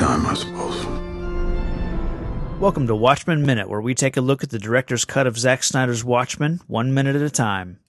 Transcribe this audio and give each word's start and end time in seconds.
time, 0.00 0.24
I 0.26 0.32
suppose. 0.32 0.86
Welcome 2.58 2.86
to 2.86 2.96
Watchmen 2.96 3.44
Minute, 3.44 3.68
where 3.68 3.82
we 3.82 3.94
take 3.94 4.16
a 4.16 4.22
look 4.22 4.42
at 4.42 4.48
the 4.48 4.58
director's 4.58 5.04
cut 5.04 5.26
of 5.26 5.38
Zack 5.38 5.62
Snyder's 5.62 6.02
Watchmen, 6.02 6.60
one 6.66 6.94
minute 6.94 7.16
at 7.16 7.22
a 7.22 7.28
time. 7.28 7.80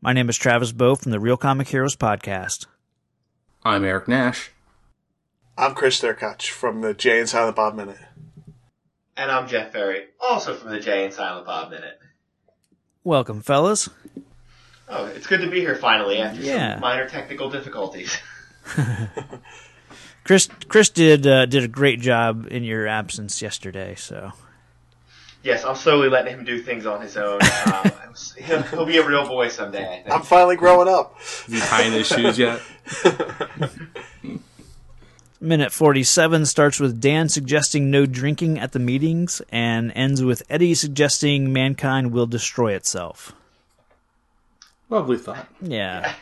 My 0.00 0.12
name 0.12 0.28
is 0.28 0.36
Travis 0.36 0.70
Bow 0.70 0.94
from 0.94 1.10
the 1.10 1.18
Real 1.18 1.36
Comic 1.36 1.66
Heroes 1.66 1.96
podcast. 1.96 2.66
I'm 3.64 3.84
Eric 3.84 4.06
Nash. 4.06 4.52
I'm 5.58 5.74
Chris 5.74 6.00
Derkach 6.00 6.46
from 6.48 6.80
the 6.80 6.94
Jay 6.94 7.18
and 7.18 7.28
Silent 7.28 7.56
Bob 7.56 7.74
Minute. 7.74 7.98
And 9.16 9.28
I'm 9.32 9.48
Jeff 9.48 9.72
Ferry, 9.72 10.04
also 10.20 10.54
from 10.54 10.70
the 10.70 10.78
Jay 10.78 11.04
and 11.04 11.12
Silent 11.12 11.44
Bob 11.44 11.70
Minute. 11.72 11.98
Welcome, 13.02 13.40
fellas. 13.40 13.88
Oh, 14.88 15.06
it's 15.06 15.26
good 15.26 15.40
to 15.40 15.50
be 15.50 15.58
here 15.58 15.74
finally 15.74 16.18
after 16.18 16.40
Yeah. 16.40 16.74
some 16.74 16.80
minor 16.82 17.08
technical 17.08 17.50
difficulties. 17.50 18.16
Chris 20.26 20.48
Chris 20.68 20.90
did 20.90 21.26
uh, 21.26 21.46
did 21.46 21.62
a 21.62 21.68
great 21.68 22.00
job 22.00 22.48
in 22.50 22.64
your 22.64 22.88
absence 22.88 23.40
yesterday, 23.40 23.94
so 23.94 24.32
yes, 25.44 25.64
I'm 25.64 25.76
slowly 25.76 26.08
letting 26.08 26.34
him 26.36 26.44
do 26.44 26.60
things 26.60 26.84
on 26.84 27.00
his 27.00 27.16
own. 27.16 27.40
Um, 27.66 27.92
he'll, 28.36 28.62
he'll 28.70 28.86
be 28.86 28.96
a 28.98 29.06
real 29.06 29.26
boy 29.26 29.48
someday, 29.48 29.84
I 29.84 30.02
think. 30.02 30.10
I'm 30.10 30.22
finally 30.22 30.56
growing 30.56 30.88
up. 30.88 31.16
Is 31.20 31.44
he 31.46 31.60
tying 31.60 31.92
his 31.92 32.08
shoes 32.08 32.38
yet? 32.38 32.60
Minute 35.40 35.70
47 35.70 36.46
starts 36.46 36.80
with 36.80 37.00
Dan 37.00 37.28
suggesting 37.28 37.90
no 37.90 38.04
drinking 38.04 38.58
at 38.58 38.72
the 38.72 38.78
meetings 38.80 39.40
and 39.50 39.92
ends 39.94 40.24
with 40.24 40.42
Eddie 40.50 40.74
suggesting 40.74 41.52
mankind 41.52 42.10
will 42.10 42.26
destroy 42.26 42.72
itself. 42.72 43.32
Lovely 44.88 45.18
thought. 45.18 45.46
Yeah. 45.60 46.14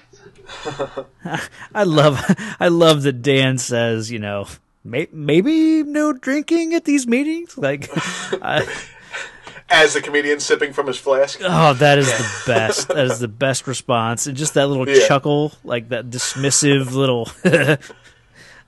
I 1.74 1.84
love 1.84 2.18
I 2.60 2.68
love 2.68 3.02
that 3.02 3.22
Dan 3.22 3.58
says, 3.58 4.10
you 4.10 4.18
know, 4.18 4.46
may, 4.84 5.08
maybe 5.12 5.82
no 5.82 6.12
drinking 6.12 6.74
at 6.74 6.84
these 6.84 7.06
meetings. 7.06 7.56
Like 7.58 7.88
I, 8.42 8.66
As 9.70 9.94
the 9.94 10.02
comedian 10.02 10.40
sipping 10.40 10.72
from 10.74 10.86
his 10.86 10.98
flask. 10.98 11.40
oh, 11.42 11.72
that 11.74 11.98
is 11.98 12.06
the 12.06 12.42
best. 12.46 12.88
That 12.88 13.06
is 13.06 13.18
the 13.18 13.28
best 13.28 13.66
response. 13.66 14.26
And 14.26 14.36
just 14.36 14.54
that 14.54 14.66
little 14.68 14.88
Yeah. 14.88 15.06
chuckle, 15.08 15.52
like 15.64 15.88
that 15.88 16.10
dismissive 16.10 16.92
little 16.92 17.28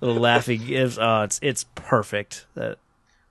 little 0.01 0.21
laughing 0.21 0.65
gives. 0.65 0.99
Oh, 0.99 1.23
it's 1.23 1.39
it's 1.43 1.65
perfect. 1.75 2.47
That 2.55 2.79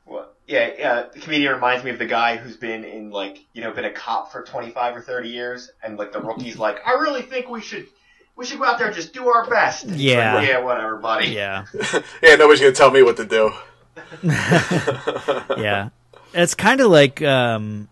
Well, 0.05 0.29
yeah, 0.47 0.69
yeah, 0.77 1.05
the 1.11 1.19
comedian 1.19 1.53
reminds 1.53 1.83
me 1.83 1.89
of 1.89 1.97
the 1.97 2.05
guy 2.05 2.37
who's 2.37 2.55
been 2.55 2.83
in, 2.83 3.09
like, 3.09 3.39
you 3.53 3.63
know, 3.63 3.71
been 3.71 3.85
a 3.85 3.91
cop 3.91 4.31
for 4.31 4.43
25 4.43 4.97
or 4.97 5.01
30 5.01 5.29
years, 5.29 5.71
and, 5.83 5.97
like, 5.97 6.11
the 6.11 6.21
rookie's 6.21 6.57
like, 6.59 6.77
I 6.85 6.93
really 6.93 7.23
think 7.23 7.49
we 7.49 7.61
should, 7.61 7.87
we 8.35 8.45
should 8.45 8.59
go 8.59 8.65
out 8.65 8.77
there 8.77 8.87
and 8.87 8.95
just 8.95 9.13
do 9.13 9.27
our 9.27 9.49
best. 9.49 9.85
And 9.85 9.95
Yeah. 9.95 10.35
Like, 10.35 10.47
yeah, 10.47 10.59
whatever, 10.59 10.97
buddy. 10.97 11.27
yeah. 11.29 11.65
Yeah, 12.21 12.35
nobody's 12.35 12.59
gonna 12.61 12.73
tell 12.73 12.91
me 12.91 13.01
what 13.03 13.17
to 13.17 13.25
do. 13.25 13.51
yeah 15.57 15.89
it's 16.33 16.53
kind 16.53 16.81
of 16.81 16.91
like 16.91 17.21
um 17.21 17.87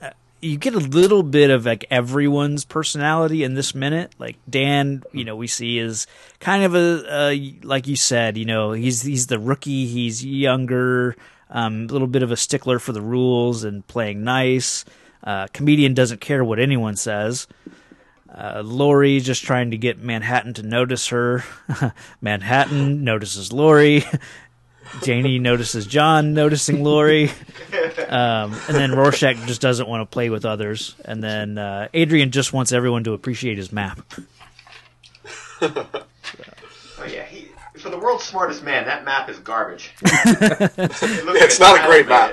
uh, 0.00 0.10
you 0.40 0.56
get 0.56 0.74
a 0.74 0.78
little 0.78 1.22
bit 1.22 1.50
of 1.50 1.66
like 1.66 1.84
everyone's 1.90 2.64
personality 2.64 3.44
in 3.44 3.54
this 3.54 3.74
minute 3.74 4.14
like 4.18 4.36
dan 4.48 5.02
you 5.12 5.24
know 5.24 5.36
we 5.36 5.46
see 5.46 5.78
is 5.78 6.06
kind 6.40 6.64
of 6.64 6.74
a, 6.74 7.04
a 7.30 7.54
like 7.62 7.86
you 7.86 7.96
said 7.96 8.36
you 8.38 8.44
know 8.44 8.72
he's 8.72 9.02
he's 9.02 9.26
the 9.26 9.38
rookie 9.38 9.86
he's 9.86 10.24
younger 10.24 11.14
um, 11.50 11.86
a 11.90 11.92
little 11.92 12.08
bit 12.08 12.22
of 12.22 12.32
a 12.32 12.36
stickler 12.36 12.78
for 12.78 12.92
the 12.92 13.02
rules 13.02 13.62
and 13.62 13.86
playing 13.86 14.24
nice 14.24 14.84
uh, 15.24 15.46
comedian 15.52 15.92
doesn't 15.94 16.20
care 16.20 16.42
what 16.42 16.58
anyone 16.58 16.96
says 16.96 17.46
uh, 18.34 18.62
Lori 18.64 19.20
just 19.20 19.44
trying 19.44 19.70
to 19.72 19.76
get 19.76 19.98
Manhattan 19.98 20.54
to 20.54 20.62
notice 20.62 21.08
her. 21.08 21.44
Manhattan 22.20 23.04
notices 23.04 23.52
Lori. 23.52 24.04
Janie 25.02 25.38
notices 25.38 25.86
John 25.86 26.34
noticing 26.34 26.84
Lori. 26.84 27.30
Um, 28.08 28.52
and 28.68 28.76
then 28.76 28.92
Rorschach 28.92 29.36
just 29.46 29.60
doesn't 29.60 29.88
want 29.88 30.02
to 30.02 30.12
play 30.12 30.28
with 30.28 30.44
others. 30.44 30.94
And 31.04 31.22
then 31.22 31.56
uh, 31.56 31.88
Adrian 31.94 32.30
just 32.30 32.52
wants 32.52 32.72
everyone 32.72 33.04
to 33.04 33.12
appreciate 33.14 33.58
his 33.58 33.72
map. 33.72 34.00
Oh, 36.98 37.04
yeah, 37.06 37.24
he, 37.24 37.48
for 37.78 37.88
the 37.88 37.98
world's 37.98 38.22
smartest 38.22 38.62
man, 38.62 38.84
that 38.84 39.04
map 39.04 39.28
is 39.28 39.38
garbage. 39.40 39.92
It's 40.02 41.58
not 41.58 41.80
a 41.80 41.86
great 41.86 42.06
map. 42.08 42.32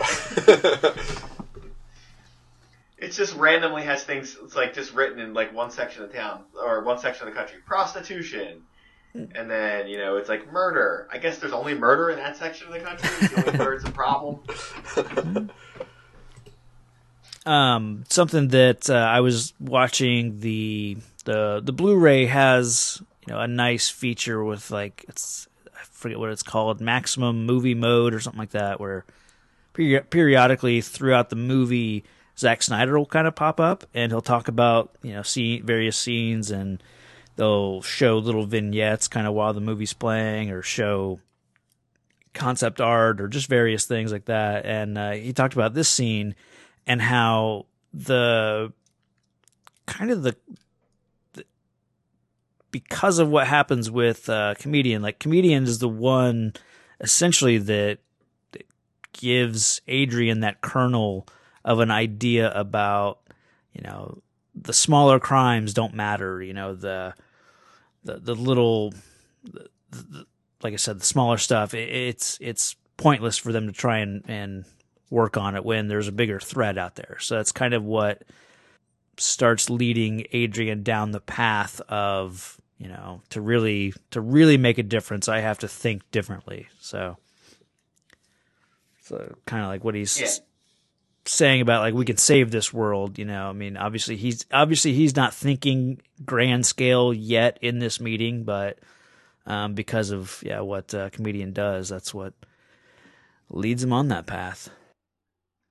It 3.01 3.11
just 3.11 3.35
randomly 3.35 3.83
has 3.83 4.03
things. 4.03 4.37
It's 4.43 4.55
like 4.55 4.73
just 4.73 4.93
written 4.93 5.19
in 5.19 5.33
like 5.33 5.53
one 5.53 5.71
section 5.71 6.03
of 6.03 6.13
town 6.13 6.43
or 6.61 6.83
one 6.83 6.99
section 6.99 7.27
of 7.27 7.33
the 7.33 7.39
country. 7.39 7.59
Prostitution, 7.65 8.63
and 9.13 9.49
then 9.49 9.87
you 9.87 9.97
know 9.97 10.17
it's 10.17 10.29
like 10.29 10.51
murder. 10.51 11.07
I 11.11 11.17
guess 11.17 11.39
there's 11.39 11.53
only 11.53 11.73
murder 11.73 12.09
in 12.09 12.17
that 12.17 12.35
section 12.35 12.67
of 12.67 12.73
the 12.73 12.79
country. 12.79 13.09
It's 13.21 13.33
the 13.33 13.63
only 13.63 13.75
it's 13.77 13.85
a 13.85 13.91
problem. 13.91 15.49
um, 17.45 18.03
something 18.09 18.49
that 18.49 18.89
uh, 18.89 18.95
I 18.95 19.21
was 19.21 19.53
watching 19.59 20.39
the 20.39 20.97
the 21.25 21.61
the 21.63 21.71
Blu-ray 21.71 22.25
has 22.25 23.01
you 23.27 23.33
know 23.33 23.39
a 23.39 23.47
nice 23.47 23.89
feature 23.89 24.43
with 24.43 24.71
like 24.71 25.05
it's 25.07 25.47
I 25.67 25.83
forget 25.83 26.19
what 26.19 26.31
it's 26.31 26.43
called 26.43 26.81
maximum 26.81 27.45
movie 27.45 27.75
mode 27.75 28.13
or 28.13 28.19
something 28.19 28.39
like 28.39 28.51
that 28.51 28.79
where 28.79 29.05
peri- 29.73 30.01
periodically 30.01 30.81
throughout 30.81 31.29
the 31.29 31.35
movie 31.35 32.03
Zack 32.39 32.63
Snyder 32.63 32.97
will 32.97 33.05
kind 33.05 33.27
of 33.27 33.35
pop 33.35 33.59
up 33.59 33.83
and 33.93 34.11
he'll 34.11 34.21
talk 34.21 34.47
about 34.47 34.95
you 35.03 35.13
know 35.13 35.23
see 35.23 35.59
various 35.59 35.97
scenes 35.97 36.49
and 36.51 36.81
they'll 37.35 37.81
show 37.81 38.17
little 38.17 38.45
vignettes 38.45 39.07
kind 39.07 39.27
of 39.27 39.33
while 39.33 39.53
the 39.53 39.61
movie's 39.61 39.93
playing 39.93 40.49
or 40.49 40.61
show 40.61 41.19
concept 42.33 42.79
art 42.79 43.19
or 43.19 43.27
just 43.27 43.47
various 43.47 43.85
things 43.85 44.11
like 44.11 44.25
that. 44.25 44.65
And 44.65 44.97
uh, 44.97 45.11
he 45.11 45.33
talked 45.33 45.53
about 45.53 45.73
this 45.73 45.89
scene 45.89 46.35
and 46.87 47.01
how 47.01 47.65
the 47.93 48.71
kind 49.85 50.11
of 50.11 50.23
the, 50.23 50.35
the 51.33 51.43
because 52.71 53.19
of 53.19 53.29
what 53.29 53.47
happens 53.47 53.89
with 53.91 54.29
uh, 54.29 54.53
comedian 54.59 55.01
like 55.01 55.19
comedian 55.19 55.63
is 55.63 55.79
the 55.79 55.89
one 55.89 56.53
essentially 56.99 57.57
that, 57.57 57.97
that 58.51 58.67
gives 59.13 59.81
adrian 59.87 60.41
that 60.41 60.61
kernel 60.61 61.25
of 61.65 61.79
an 61.79 61.91
idea 61.91 62.51
about 62.51 63.19
you 63.73 63.81
know 63.81 64.21
the 64.55 64.73
smaller 64.73 65.19
crimes 65.19 65.73
don't 65.73 65.93
matter 65.93 66.41
you 66.41 66.53
know 66.53 66.73
the 66.73 67.13
the, 68.03 68.17
the 68.17 68.35
little 68.35 68.93
the, 69.43 69.67
the, 69.91 70.25
like 70.63 70.73
i 70.73 70.77
said 70.77 70.99
the 70.99 71.05
smaller 71.05 71.37
stuff 71.37 71.73
it, 71.73 71.89
it's 71.89 72.37
it's 72.41 72.75
pointless 72.97 73.37
for 73.37 73.51
them 73.51 73.67
to 73.67 73.73
try 73.73 73.99
and 73.99 74.23
and 74.27 74.65
work 75.09 75.37
on 75.37 75.55
it 75.55 75.65
when 75.65 75.87
there's 75.87 76.07
a 76.07 76.11
bigger 76.11 76.39
threat 76.39 76.77
out 76.77 76.95
there. 76.95 77.17
So 77.19 77.35
that's 77.35 77.51
kind 77.51 77.73
of 77.73 77.83
what 77.83 78.23
starts 79.17 79.69
leading 79.69 80.25
Adrian 80.31 80.83
down 80.83 81.11
the 81.11 81.19
path 81.19 81.81
of, 81.89 82.59
you 82.77 82.87
know, 82.87 83.21
to 83.29 83.41
really 83.41 83.93
to 84.11 84.21
really 84.21 84.57
make 84.57 84.77
a 84.77 84.83
difference, 84.83 85.27
I 85.27 85.39
have 85.39 85.59
to 85.59 85.67
think 85.67 86.09
differently. 86.11 86.67
So 86.79 87.17
so 89.01 89.35
kind 89.45 89.63
of 89.63 89.69
like 89.69 89.83
what 89.83 89.95
he's 89.95 90.19
Yeah. 90.19 90.27
Saying 91.29 91.61
about 91.61 91.81
like 91.81 91.93
we 91.93 92.05
can 92.05 92.17
save 92.17 92.51
this 92.51 92.73
world, 92.73 93.17
you 93.19 93.25
know. 93.25 93.49
I 93.49 93.53
mean, 93.53 93.77
obviously 93.77 94.15
he's 94.17 94.45
obviously 94.51 94.93
he's 94.93 95.15
not 95.15 95.33
thinking 95.33 96.01
grand 96.25 96.65
scale 96.65 97.13
yet 97.13 97.57
in 97.61 97.79
this 97.79 97.99
meeting, 97.99 98.43
but 98.43 98.79
um, 99.45 99.73
because 99.73 100.11
of 100.11 100.41
yeah 100.45 100.61
what 100.61 100.93
uh, 100.93 101.09
comedian 101.11 101.53
does, 101.53 101.89
that's 101.89 102.13
what 102.13 102.33
leads 103.49 103.83
him 103.83 103.93
on 103.93 104.07
that 104.09 104.25
path. 104.27 104.69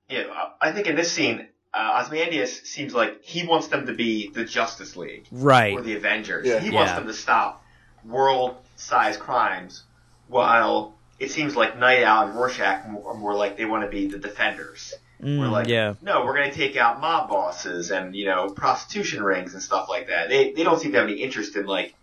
Yeah, 0.08 0.25
I- 0.32 0.69
I 0.69 0.72
think 0.72 0.87
in 0.88 0.96
this 0.96 1.12
scene, 1.12 1.46
uh, 1.72 2.00
Ozymandias 2.02 2.62
seems 2.62 2.94
like 2.94 3.22
he 3.22 3.46
wants 3.46 3.69
them 3.69 3.87
to 3.87 3.93
be 3.93 4.28
the 4.31 4.44
Justice 4.44 4.96
League 4.96 5.26
Right. 5.31 5.75
or 5.75 5.82
the 5.82 5.94
Avengers. 5.94 6.46
Yeah. 6.46 6.58
He 6.58 6.70
wants 6.70 6.90
Yeah. 6.90 6.99
them 6.99 7.06
to 7.06 7.12
stop 7.14 7.62
world-sized 8.05 9.20
crimes, 9.20 9.84
while 10.28 10.94
it 11.20 11.31
seems 11.31 11.55
like 11.56 11.78
Night 11.78 12.02
Owl 12.02 12.26
and 12.28 12.34
Rorschach 12.37 12.84
are 12.87 13.14
more 13.14 13.34
like 13.34 13.56
they 13.56 13.64
want 13.66 13.84
to 13.84 13.90
be 13.90 14.06
the 14.08 14.19
defenders. 14.19 14.94
Mm, 15.23 15.38
We're 15.41 15.49
like, 15.49 15.67
yeah. 15.69 15.94
no, 16.00 16.25
we're 16.25 16.35
going 16.37 16.50
to 16.50 16.56
take 16.56 16.76
out 16.76 17.00
mob 17.00 17.29
bosses 17.29 17.91
and 17.91 18.15
you 18.15 18.25
know 18.26 18.50
prostitution 18.50 19.23
rings 19.23 19.53
and 19.55 19.62
stuff 19.62 19.88
like 19.88 20.06
that. 20.09 20.29
They 20.29 20.53
they 20.53 20.62
don't 20.62 20.81
seem 20.81 20.93
to 20.93 20.99
have 20.99 21.09
any 21.09 21.19
interest 21.19 21.56
in 21.56 21.67
like 21.67 21.94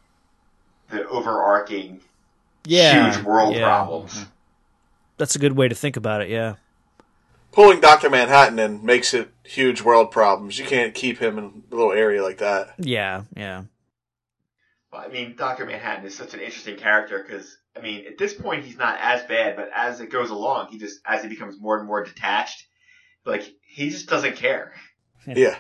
the 0.90 1.08
overarching 1.08 2.02
Yeah. 2.66 3.14
huge 3.14 3.24
world 3.26 3.56
yeah. 3.56 3.64
problems. 3.64 4.26
That's 5.18 5.36
a 5.36 5.40
good 5.40 5.54
way 5.54 5.68
to 5.70 5.76
think 5.76 5.96
about 5.96 6.22
it, 6.22 6.30
yeah. 6.30 6.56
Pulling 7.54 7.80
Doctor 7.80 8.10
Manhattan 8.10 8.60
in 8.60 8.86
makes 8.86 9.14
it 9.14 9.30
huge 9.44 9.82
world 9.82 10.12
problems. 10.12 10.60
You 10.60 10.66
can't 10.66 10.94
keep 10.94 11.20
him 11.20 11.38
in 11.38 11.64
a 11.72 11.76
little 11.76 11.94
area 11.94 12.22
like 12.22 12.40
that. 12.40 12.74
Yeah, 12.78 13.24
yeah. 13.36 13.64
But, 14.92 14.98
I 14.98 15.08
mean, 15.08 15.36
Doctor 15.38 15.66
Manhattan 15.66 16.06
is 16.06 16.16
such 16.16 16.34
an 16.34 16.42
interesting 16.42 16.76
character 16.76 17.24
because 17.26 17.58
I 17.78 17.82
mean, 17.82 18.06
at 18.08 18.18
this 18.18 18.34
point 18.34 18.66
he's 18.66 18.78
not 18.78 18.98
as 19.00 19.24
bad, 19.24 19.56
but 19.56 19.70
as 19.74 20.02
it 20.02 20.10
goes 20.10 20.30
along, 20.32 20.68
he 20.72 20.78
just 20.80 21.00
as 21.06 21.24
he 21.24 21.30
becomes 21.30 21.60
more 21.60 21.78
and 21.78 21.88
more 21.88 22.04
detached, 22.04 22.66
like 23.26 23.54
he 23.68 23.90
just 23.90 24.08
doesn't 24.08 24.36
care. 24.36 24.74
Yeah. 25.28 25.58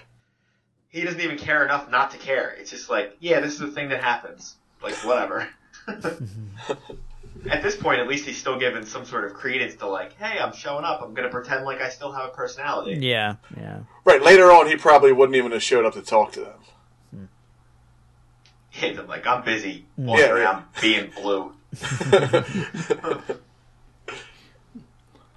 He 0.89 1.03
doesn't 1.03 1.19
even 1.19 1.37
care 1.37 1.65
enough 1.65 1.89
not 1.89 2.11
to 2.11 2.17
care. 2.17 2.55
It's 2.57 2.71
just 2.71 2.89
like, 2.89 3.17
yeah, 3.19 3.41
this 3.41 3.53
is 3.53 3.59
the 3.59 3.71
thing 3.71 3.89
that 3.89 4.01
happens. 4.01 4.55
Like 4.81 4.95
whatever. 5.03 5.49
Mm-hmm. 5.87 6.73
at 7.49 7.61
this 7.61 7.75
point, 7.75 7.99
at 7.99 8.07
least 8.07 8.25
he's 8.25 8.37
still 8.37 8.57
given 8.57 8.85
some 8.85 9.05
sort 9.05 9.25
of 9.25 9.33
credence 9.33 9.75
to 9.75 9.87
like, 9.87 10.17
hey, 10.17 10.39
I'm 10.39 10.53
showing 10.53 10.85
up. 10.85 11.01
I'm 11.01 11.13
gonna 11.13 11.29
pretend 11.29 11.65
like 11.65 11.81
I 11.81 11.89
still 11.89 12.11
have 12.11 12.25
a 12.25 12.33
personality. 12.33 13.05
Yeah, 13.05 13.35
yeah. 13.57 13.79
Right. 14.03 14.21
Later 14.21 14.51
on, 14.51 14.67
he 14.67 14.77
probably 14.77 15.11
wouldn't 15.11 15.35
even 15.35 15.51
have 15.51 15.63
showed 15.63 15.85
up 15.85 15.93
to 15.93 16.01
talk 16.01 16.31
to 16.33 16.41
them. 16.41 17.29
Hit 18.69 18.97
them 18.97 19.07
like 19.07 19.25
I'm 19.25 19.43
busy 19.43 19.85
mm. 19.97 20.05
walking 20.05 20.25
Yeah, 20.25 20.31
around 20.31 20.65
being 20.81 21.09
blue. 21.15 21.53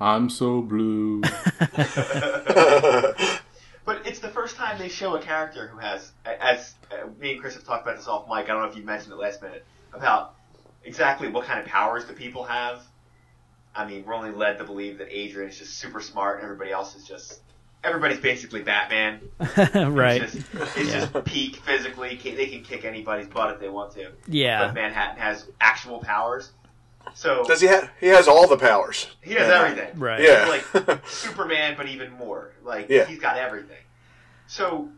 I'm 0.01 0.31
so 0.31 0.63
blue. 0.63 1.23
But 3.89 4.07
it's 4.07 4.19
the 4.19 4.29
first 4.29 4.57
time 4.57 4.79
they 4.79 4.91
show 4.91 5.17
a 5.17 5.23
character 5.23 5.67
who 5.67 5.79
has, 5.79 6.13
as 6.27 6.75
uh, 6.93 7.07
me 7.19 7.33
and 7.33 7.41
Chris 7.41 7.55
have 7.55 7.65
talked 7.65 7.87
about 7.87 7.97
this 7.97 8.07
off 8.07 8.29
mic. 8.29 8.45
I 8.45 8.49
don't 8.49 8.61
know 8.61 8.69
if 8.69 8.77
you 8.77 8.83
mentioned 8.83 9.15
it 9.15 9.17
last 9.17 9.41
minute 9.41 9.65
about 9.95 10.35
exactly 10.85 11.29
what 11.29 11.47
kind 11.47 11.59
of 11.59 11.65
powers 11.65 12.05
the 12.05 12.13
people 12.13 12.45
have. 12.45 12.83
I 13.75 13.87
mean, 13.87 14.05
we're 14.05 14.13
only 14.13 14.31
led 14.31 14.59
to 14.59 14.65
believe 14.65 14.99
that 14.99 15.09
Adrian 15.11 15.49
is 15.49 15.59
just 15.59 15.79
super 15.79 16.03
smart, 16.03 16.37
and 16.37 16.45
everybody 16.45 16.71
else 16.71 16.97
is 16.97 17.05
just 17.05 17.41
everybody's 17.83 18.21
basically 18.21 18.61
Batman. 18.61 19.23
right. 19.41 20.21
It's 20.21 20.35
just, 20.35 20.77
it's 20.77 20.93
just 20.93 21.25
peak 21.25 21.57
physically. 21.57 22.21
They 22.23 22.49
can 22.49 22.63
kick 22.63 22.85
anybody's 22.85 23.29
butt 23.29 23.55
if 23.55 23.59
they 23.59 23.71
want 23.71 23.95
to. 23.95 24.11
Yeah. 24.27 24.67
But 24.67 24.75
Manhattan 24.75 25.19
has 25.19 25.47
actual 25.63 26.01
powers. 26.01 26.51
So 27.19 27.43
Does 27.45 27.61
he 27.61 27.67
have? 27.67 27.91
He 27.99 28.07
has 28.07 28.29
all 28.29 28.47
the 28.47 28.57
powers. 28.57 29.09
he 29.21 29.35
has 29.35 29.51
everything. 29.51 29.99
Right. 29.99 30.21
Yeah. 30.23 30.47
like 30.47 31.05
Superman, 31.09 31.75
but 31.77 31.89
even 31.89 32.13
more. 32.13 32.53
Like 32.63 32.89
Yeah. 32.89 33.07
he's 33.07 33.19
got 33.19 33.37
everything. 33.37 33.83
So 34.47 34.89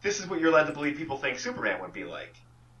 this 0.00 0.18
is 0.18 0.26
what 0.26 0.40
you're 0.40 0.50
led 0.50 0.66
to 0.68 0.72
believe 0.72 0.96
people 0.96 1.18
think 1.18 1.38
Superman 1.38 1.82
would 1.82 1.92
be 1.92 2.04
like. 2.04 2.34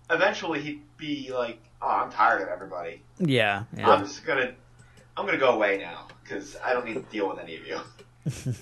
Eventually, 0.08 0.62
he'd 0.62 0.80
be 0.96 1.30
like, 1.30 1.58
"Oh, 1.82 1.88
I'm 1.90 2.10
tired 2.10 2.40
of 2.40 2.48
everybody. 2.48 3.02
Yeah. 3.18 3.64
I'm 3.84 4.02
just 4.02 4.24
gonna, 4.24 4.54
I'm 5.14 5.26
gonna 5.26 5.36
go 5.36 5.50
away 5.50 5.76
now 5.76 6.06
because 6.22 6.56
I 6.64 6.72
don't 6.72 6.86
need 6.86 6.94
to 6.94 7.02
deal 7.02 7.28
with 7.28 7.38
any 7.38 7.56
of 7.56 7.66
you." 7.66 7.78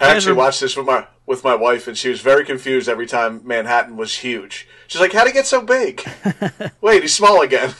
I 0.00 0.08
actually 0.14 0.32
are- 0.32 0.36
watched 0.36 0.60
this 0.60 0.76
with 0.76 0.86
my 0.86 1.06
with 1.26 1.44
my 1.44 1.54
wife, 1.54 1.86
and 1.86 1.96
she 1.96 2.08
was 2.08 2.20
very 2.20 2.44
confused 2.44 2.88
every 2.88 3.06
time 3.06 3.40
Manhattan 3.44 3.96
was 3.96 4.16
huge. 4.16 4.66
She's 4.88 5.00
like, 5.00 5.12
"How'd 5.12 5.26
he 5.28 5.32
get 5.32 5.46
so 5.46 5.62
big? 5.62 6.02
Wait, 6.80 7.02
he's 7.02 7.14
small 7.14 7.42
again." 7.42 7.74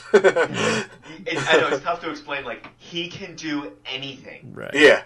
It, 1.25 1.37
I 1.53 1.57
know 1.57 1.67
it's 1.69 1.83
tough 1.83 2.01
to 2.01 2.09
explain. 2.09 2.43
Like 2.43 2.67
he 2.77 3.07
can 3.07 3.35
do 3.35 3.73
anything. 3.85 4.51
Right. 4.53 4.71
yeah. 4.73 5.03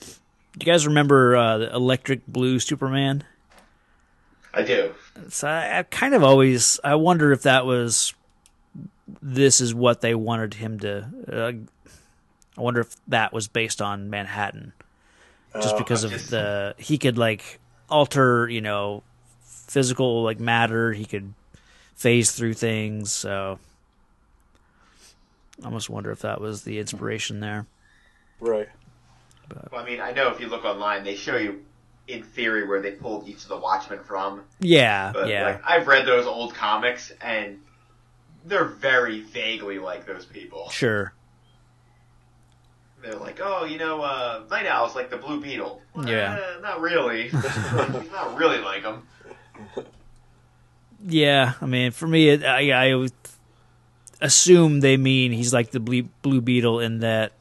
Do 0.00 0.66
you 0.66 0.72
guys 0.72 0.86
remember 0.86 1.36
uh, 1.36 1.58
the 1.58 1.74
Electric 1.74 2.26
Blue 2.26 2.58
Superman? 2.60 3.24
I 4.52 4.62
do. 4.62 4.94
So 5.28 5.48
I, 5.48 5.80
I 5.80 5.82
kind 5.84 6.14
of 6.14 6.22
always 6.22 6.78
I 6.84 6.94
wonder 6.94 7.32
if 7.32 7.42
that 7.42 7.66
was 7.66 8.14
this 9.22 9.60
is 9.60 9.74
what 9.74 10.00
they 10.00 10.14
wanted 10.14 10.54
him 10.54 10.78
to. 10.80 11.06
Uh, 11.30 11.52
I 12.56 12.60
wonder 12.60 12.80
if 12.80 12.94
that 13.08 13.32
was 13.32 13.48
based 13.48 13.82
on 13.82 14.10
Manhattan, 14.10 14.72
just 15.54 15.74
oh, 15.74 15.78
because 15.78 16.04
of 16.04 16.10
just- 16.12 16.30
the 16.30 16.74
he 16.78 16.98
could 16.98 17.18
like 17.18 17.60
alter 17.88 18.48
you 18.48 18.60
know 18.60 19.02
physical 19.42 20.22
like 20.22 20.40
matter. 20.40 20.92
He 20.92 21.04
could 21.04 21.32
phase 21.96 22.32
through 22.32 22.54
things. 22.54 23.12
So 23.12 23.58
I 25.62 25.66
almost 25.66 25.88
wonder 25.88 26.10
if 26.10 26.20
that 26.20 26.40
was 26.40 26.62
the 26.62 26.78
inspiration 26.78 27.40
there. 27.40 27.66
Right. 28.40 28.68
Well, 29.70 29.82
I 29.82 29.84
mean, 29.84 30.00
I 30.00 30.12
know 30.12 30.30
if 30.30 30.40
you 30.40 30.48
look 30.48 30.64
online, 30.64 31.04
they 31.04 31.14
show 31.14 31.36
you 31.36 31.64
in 32.08 32.22
theory 32.22 32.66
where 32.66 32.80
they 32.82 32.92
pulled 32.92 33.28
each 33.28 33.42
of 33.42 33.48
the 33.48 33.56
Watchmen 33.56 34.00
from. 34.04 34.42
Yeah, 34.60 35.12
But 35.14 35.28
yeah, 35.28 35.44
like 35.44 35.62
I've 35.64 35.86
read 35.86 36.06
those 36.06 36.26
old 36.26 36.54
comics 36.54 37.12
and 37.20 37.60
they're 38.44 38.64
very 38.64 39.20
vaguely 39.20 39.78
like 39.78 40.06
those 40.06 40.24
people. 40.26 40.68
sure. 40.70 41.12
They're 43.04 43.16
like, 43.16 43.38
oh, 43.42 43.64
you 43.66 43.76
know, 43.78 44.00
uh, 44.00 44.44
Night 44.50 44.66
Owl's 44.66 44.94
like 44.94 45.10
the 45.10 45.18
Blue 45.18 45.40
Beetle. 45.40 45.80
Well, 45.94 46.08
Yeah. 46.08 46.38
eh, 46.40 46.60
not 46.62 46.80
really. 46.80 47.24
He's 47.24 47.32
not 48.12 48.36
really 48.36 48.58
like 48.58 48.82
him. 48.82 49.02
Yeah, 51.06 51.52
I 51.60 51.66
mean, 51.66 51.90
for 51.90 52.06
me, 52.08 52.30
it, 52.30 52.44
I, 52.44 52.92
I 52.94 53.08
assume 54.22 54.80
they 54.80 54.96
mean 54.96 55.32
he's 55.32 55.52
like 55.52 55.70
the 55.70 55.80
Blue, 55.80 56.04
Blue 56.22 56.40
Beetle 56.40 56.80
in 56.80 57.00
that 57.00 57.32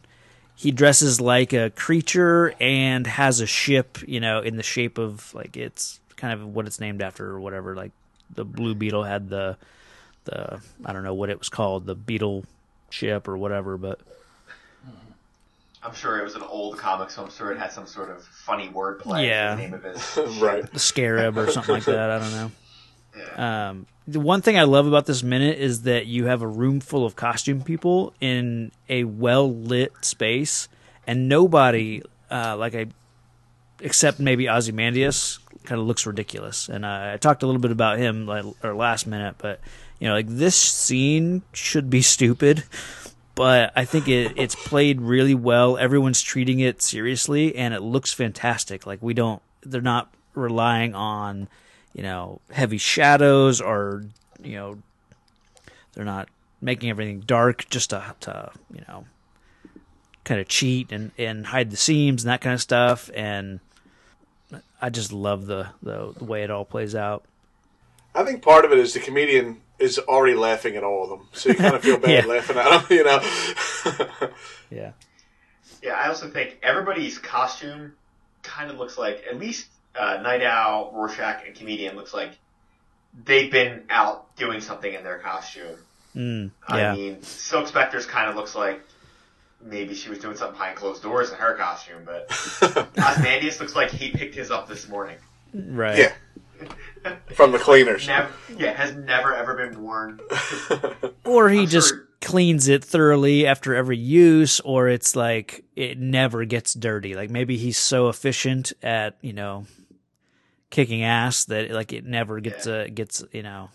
he 0.55 0.71
dresses 0.71 1.21
like 1.21 1.53
a 1.53 1.69
creature 1.69 2.53
and 2.59 3.07
has 3.07 3.39
a 3.39 3.47
ship, 3.47 3.99
you 4.05 4.19
know, 4.19 4.41
in 4.41 4.57
the 4.57 4.63
shape 4.63 4.97
of 4.97 5.33
like 5.33 5.55
it's 5.55 5.99
kind 6.17 6.33
of 6.33 6.53
what 6.53 6.67
it's 6.67 6.79
named 6.79 7.01
after 7.01 7.25
or 7.29 7.39
whatever. 7.39 7.73
Like 7.75 7.91
the 8.35 8.43
Blue 8.43 8.75
Beetle 8.75 9.03
had 9.03 9.29
the 9.29 9.57
the 10.25 10.59
I 10.85 10.91
don't 10.91 11.03
know 11.03 11.13
what 11.13 11.29
it 11.29 11.39
was 11.39 11.47
called, 11.49 11.85
the 11.85 11.95
Beetle 11.95 12.43
ship 12.89 13.27
or 13.29 13.37
whatever, 13.37 13.77
but 13.77 14.01
I'm 15.85 15.93
sure 15.93 16.19
it 16.19 16.23
was 16.23 16.35
an 16.35 16.43
old 16.43 16.77
comic, 16.77 17.09
so 17.09 17.23
I'm 17.23 17.31
sure 17.31 17.51
it 17.51 17.57
had 17.57 17.71
some 17.71 17.85
sort 17.85 18.09
of 18.09 18.23
funny 18.23 18.69
wordplay. 18.69 19.27
Yeah. 19.27 19.55
The 19.55 19.61
name 19.61 19.73
of 19.73 19.83
his. 19.83 20.17
Right. 20.41 20.71
the 20.71 20.79
Scarab 20.79 21.37
or 21.37 21.51
something 21.51 21.75
like 21.75 21.85
that. 21.85 22.09
I 22.09 22.19
don't 22.19 22.31
know. 22.31 22.51
Yeah. 23.17 23.69
Um, 23.69 23.85
the 24.07 24.19
one 24.19 24.41
thing 24.41 24.57
I 24.57 24.63
love 24.63 24.87
about 24.87 25.05
this 25.05 25.23
minute 25.23 25.59
is 25.59 25.83
that 25.83 26.05
you 26.07 26.25
have 26.25 26.41
a 26.41 26.47
room 26.47 26.79
full 26.79 27.05
of 27.05 27.15
costume 27.15 27.61
people 27.61 28.13
in 28.19 28.71
a 28.89 29.03
well 29.03 29.53
lit 29.53 29.93
space, 30.01 30.67
and 31.07 31.29
nobody, 31.29 32.01
uh, 32.31 32.57
like 32.57 32.75
I, 32.75 32.87
except 33.81 34.19
maybe 34.19 34.49
Ozymandias, 34.49 35.39
kind 35.63 35.79
of 35.79 35.87
looks 35.87 36.05
ridiculous. 36.05 36.69
And 36.69 36.85
uh, 36.85 37.11
I 37.13 37.17
talked 37.17 37.43
a 37.43 37.45
little 37.45 37.61
bit 37.61 37.71
about 37.71 37.97
him 37.97 38.25
like 38.25 38.45
or 38.63 38.73
last 38.73 39.07
minute, 39.07 39.35
but 39.37 39.59
you 39.99 40.07
know, 40.07 40.15
like 40.15 40.27
this 40.27 40.55
scene 40.55 41.41
should 41.53 41.89
be 41.89 42.01
stupid, 42.01 42.63
but 43.35 43.71
I 43.75 43.85
think 43.85 44.07
it, 44.07 44.33
it's 44.35 44.55
played 44.55 45.01
really 45.01 45.35
well. 45.35 45.77
Everyone's 45.77 46.21
treating 46.21 46.59
it 46.59 46.81
seriously, 46.81 47.55
and 47.55 47.73
it 47.73 47.81
looks 47.81 48.13
fantastic. 48.13 48.85
Like 48.85 49.01
we 49.01 49.13
don't, 49.13 49.41
they're 49.63 49.81
not 49.81 50.13
relying 50.35 50.95
on 50.95 51.47
you 51.93 52.03
know, 52.03 52.41
heavy 52.51 52.77
shadows 52.77 53.61
or, 53.61 54.03
you 54.43 54.55
know, 54.55 54.77
they're 55.93 56.03
not 56.03 56.27
making 56.59 56.89
everything 56.89 57.21
dark 57.21 57.69
just 57.69 57.91
to, 57.91 58.15
to 58.21 58.51
you 58.73 58.81
know, 58.87 59.05
kind 60.23 60.41
of 60.41 60.47
cheat 60.47 60.91
and, 60.91 61.11
and 61.17 61.47
hide 61.47 61.69
the 61.69 61.77
seams 61.77 62.23
and 62.23 62.31
that 62.31 62.41
kind 62.41 62.53
of 62.53 62.61
stuff. 62.61 63.11
And 63.15 63.59
I 64.81 64.89
just 64.89 65.13
love 65.13 65.45
the, 65.45 65.69
the, 65.81 66.13
the 66.17 66.25
way 66.25 66.43
it 66.43 66.49
all 66.49 66.65
plays 66.65 66.95
out. 66.95 67.23
I 68.15 68.23
think 68.23 68.41
part 68.41 68.65
of 68.65 68.71
it 68.71 68.79
is 68.79 68.93
the 68.93 68.99
comedian 68.99 69.57
is 69.79 69.99
already 69.99 70.35
laughing 70.35 70.75
at 70.75 70.83
all 70.83 71.03
of 71.03 71.09
them, 71.09 71.27
so 71.33 71.49
you 71.49 71.55
kind 71.55 71.75
of 71.75 71.81
feel 71.81 71.97
bad 71.99 72.25
Yeah. 72.25 72.31
laughing 72.31 72.57
at 72.57 72.69
them, 72.69 72.85
you 72.89 73.03
know. 73.03 74.29
Yeah. 74.69 74.91
Yeah, 75.81 75.93
I 75.95 76.07
also 76.07 76.29
think 76.29 76.59
everybody's 76.63 77.17
costume 77.17 77.93
kind 78.41 78.71
of 78.71 78.77
looks 78.77 78.97
like, 78.97 79.23
at 79.29 79.37
least 79.37 79.67
uh, 79.99 80.17
Night 80.21 80.41
Owl, 80.43 80.91
Rorschach, 80.95 81.43
and 81.45 81.55
Comedian 81.55 81.95
looks 81.95 82.13
like 82.13 82.31
they've 83.25 83.51
been 83.51 83.83
out 83.89 84.35
doing 84.37 84.61
something 84.61 84.93
in 84.93 85.03
their 85.03 85.19
costume. 85.19 85.75
Mm, 86.15 86.51
I 86.67 86.95
mean, 86.95 87.21
Silk 87.23 87.67
Spectre's 87.67 88.05
kind 88.05 88.29
of 88.29 88.35
looks 88.35 88.55
like 88.55 88.81
maybe 89.61 89.93
she 89.95 90.09
was 90.09 90.19
doing 90.19 90.35
something 90.37 90.53
behind 90.57 90.77
closed 90.77 91.01
doors 91.03 91.31
in 91.31 91.35
her 91.37 91.55
costume, 91.55 92.03
but 92.05 92.27
Ozymandias 92.97 93.59
looks 93.59 93.75
like 93.75 93.89
he 93.91 94.11
picked 94.11 94.35
his 94.35 94.51
up 94.51 94.67
this 94.67 94.87
morning. 94.87 95.17
right. 95.53 95.97
yeah, 95.97 96.11
from 97.33 97.51
the 97.51 97.59
cleaners. 97.59 98.07
Never, 98.07 98.29
yeah, 98.57 98.73
has 98.73 98.95
never 98.95 99.33
ever 99.35 99.55
been 99.55 99.81
worn. 99.81 100.19
Or 101.25 101.49
he 101.49 101.61
I'm 101.61 101.67
just 101.67 101.89
sure- 101.89 102.07
cleans 102.19 102.67
it 102.67 102.83
thoroughly 102.83 103.47
after 103.47 103.73
every 103.73 103.97
use, 103.97 104.59
or 104.59 104.89
it's 104.89 105.15
like 105.15 105.63
it 105.75 105.97
never 105.97 106.43
gets 106.43 106.73
dirty. 106.73 107.15
Like 107.15 107.29
maybe 107.29 107.55
he's 107.57 107.77
so 107.77 108.09
efficient 108.09 108.73
at, 108.83 109.17
you 109.21 109.31
know, 109.31 109.65
kicking 110.69 111.03
ass 111.03 111.45
that 111.45 111.71
like 111.71 111.93
it 111.93 112.03
never 112.05 112.39
gets 112.41 112.67
uh, 112.67 112.87
gets, 112.93 113.23
you 113.31 113.41
know, 113.41 113.69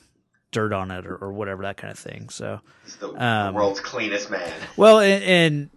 dirt 0.52 0.72
on 0.74 0.90
it 0.90 1.06
or, 1.06 1.16
or 1.16 1.32
whatever 1.32 1.62
that 1.62 1.78
kind 1.78 1.90
of 1.90 1.98
thing. 1.98 2.28
So 2.28 2.60
He's 2.84 2.96
the, 2.96 3.08
Um, 3.08 3.54
the 3.54 3.58
world's 3.58 3.80
cleanest 3.80 4.30
man. 4.30 4.52
Well, 4.76 5.00
and, 5.00 5.24
and 5.24 5.70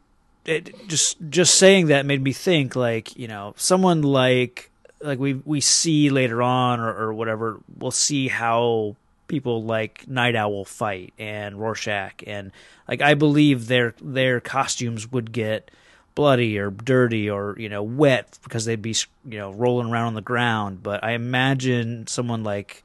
it, 0.46 0.88
just 0.90 1.18
just 1.30 1.56
saying 1.56 1.88
that 1.88 2.06
made 2.06 2.22
me 2.22 2.34
think 2.34 2.76
like 2.76 3.16
you 3.16 3.28
know 3.30 3.54
someone 3.56 4.02
like 4.02 4.71
like 5.04 5.20
we 5.20 5.34
we 5.34 5.62
see 5.62 6.10
later 6.10 6.42
on 6.42 6.80
or, 6.80 6.94
or 6.94 7.14
whatever 7.14 7.60
we'll 7.78 7.92
see 7.92 8.28
how 8.28 8.96
people 9.28 9.64
like 9.64 10.08
Night 10.08 10.36
Owl 10.36 10.66
fight 10.66 11.14
and 11.18 11.60
Rorschach 11.60 12.24
and 12.28 12.52
like 12.88 13.02
I 13.02 13.14
believe 13.14 13.68
their 13.68 13.96
their 14.02 14.40
costumes 14.40 15.12
would 15.12 15.32
get 15.32 15.72
bloody 16.16 16.58
or 16.60 16.70
dirty 16.70 17.30
or 17.30 17.56
you 17.58 17.70
know 17.70 17.84
wet 17.84 18.38
because 18.44 18.66
they'd 18.66 18.82
be 18.82 18.96
you 19.26 19.38
know 19.38 19.52
rolling 19.52 19.90
around 19.90 20.08
on 20.08 20.14
the 20.16 20.22
ground. 20.22 20.84
But 20.84 21.04
I 21.04 21.12
imagine 21.12 22.08
someone 22.08 22.44
like 22.44 22.84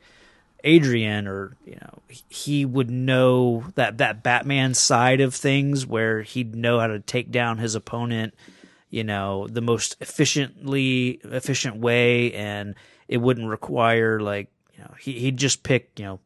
Adrian 0.64 1.26
or 1.26 1.56
you 1.64 1.76
know 1.76 1.98
he 2.28 2.64
would 2.64 2.90
know 2.90 3.64
that 3.74 3.98
that 3.98 4.22
Batman 4.22 4.74
side 4.74 5.20
of 5.20 5.34
things 5.34 5.86
where 5.86 6.22
he'd 6.22 6.54
know 6.54 6.78
how 6.78 6.86
to 6.86 7.00
take 7.00 7.30
down 7.30 7.58
his 7.58 7.74
opponent 7.74 8.34
you 8.90 9.04
know 9.04 9.46
the 9.48 9.60
most 9.60 9.96
efficiently 10.00 11.20
efficient 11.24 11.76
way 11.76 12.32
and 12.32 12.74
it 13.08 13.18
wouldn't 13.18 13.48
require 13.48 14.20
like 14.20 14.48
you 14.74 14.84
know 14.84 14.94
he 15.00 15.12
he'd 15.18 15.36
just 15.36 15.62
pick 15.62 15.90
you 15.98 16.04
know 16.04 16.20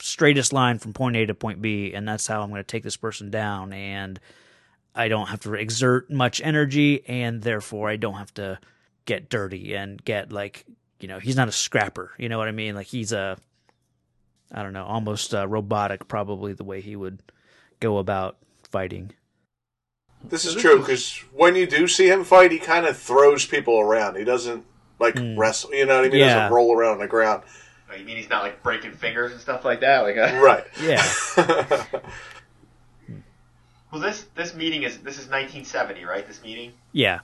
straightest 0.00 0.52
line 0.52 0.78
from 0.78 0.92
point 0.92 1.16
A 1.16 1.26
to 1.26 1.34
point 1.34 1.60
B, 1.60 1.92
and 1.94 2.06
that's 2.06 2.26
how 2.26 2.42
I'm 2.42 2.50
going 2.50 2.60
to 2.60 2.66
take 2.66 2.82
this 2.82 2.96
person 2.96 3.30
down. 3.30 3.72
And 3.72 4.20
I 4.94 5.08
don't 5.08 5.28
have 5.28 5.40
to 5.40 5.54
exert 5.54 6.10
much 6.10 6.40
energy, 6.40 7.04
and 7.06 7.42
therefore 7.42 7.88
I 7.88 7.96
don't 7.96 8.14
have 8.14 8.32
to 8.34 8.58
get 9.04 9.28
dirty 9.28 9.74
and 9.74 10.02
get 10.04 10.32
like 10.32 10.64
you 11.00 11.08
know 11.08 11.18
he's 11.18 11.36
not 11.36 11.48
a 11.48 11.52
scrapper. 11.52 12.12
You 12.18 12.28
know 12.28 12.38
what 12.38 12.48
I 12.48 12.52
mean? 12.52 12.74
Like 12.74 12.86
he's 12.86 13.12
a 13.12 13.36
I 14.52 14.62
don't 14.62 14.72
know, 14.72 14.84
almost 14.84 15.34
uh, 15.34 15.46
robotic, 15.46 16.08
probably 16.08 16.54
the 16.54 16.64
way 16.64 16.80
he 16.80 16.96
would 16.96 17.22
go 17.80 17.98
about 17.98 18.38
fighting. 18.70 19.12
This 20.24 20.44
is 20.44 20.54
true 20.54 20.78
because 20.80 21.18
when 21.32 21.54
you 21.54 21.66
do 21.66 21.86
see 21.88 22.08
him 22.08 22.24
fight, 22.24 22.50
he 22.52 22.58
kind 22.58 22.86
of 22.86 22.96
throws 22.98 23.46
people 23.46 23.78
around. 23.80 24.16
He 24.16 24.24
doesn't 24.24 24.64
like 24.98 25.16
wrestle. 25.36 25.72
You 25.72 25.86
know 25.86 25.94
what 25.96 26.00
I 26.00 26.02
mean? 26.04 26.12
He 26.12 26.18
Yeah. 26.20 26.34
doesn't 26.34 26.52
roll 26.54 26.76
around 26.76 26.92
on 26.94 26.98
the 26.98 27.06
ground. 27.06 27.44
Oh, 27.90 27.94
you 27.94 28.04
mean 28.04 28.16
he's 28.18 28.28
not 28.28 28.42
like 28.42 28.62
breaking 28.62 28.92
fingers 28.92 29.32
and 29.32 29.40
stuff 29.40 29.64
like 29.64 29.80
that? 29.80 30.00
Like, 30.02 30.16
uh, 30.18 30.38
Right. 30.42 30.64
Yeah, 30.82 31.02
well, 33.90 34.00
this 34.02 34.26
this 34.34 34.54
meeting 34.54 34.82
is 34.82 34.98
this 34.98 35.14
is 35.14 35.26
1970, 35.28 36.04
right? 36.04 36.26
This 36.26 36.42
meeting. 36.42 36.72
yeah, 36.92 37.20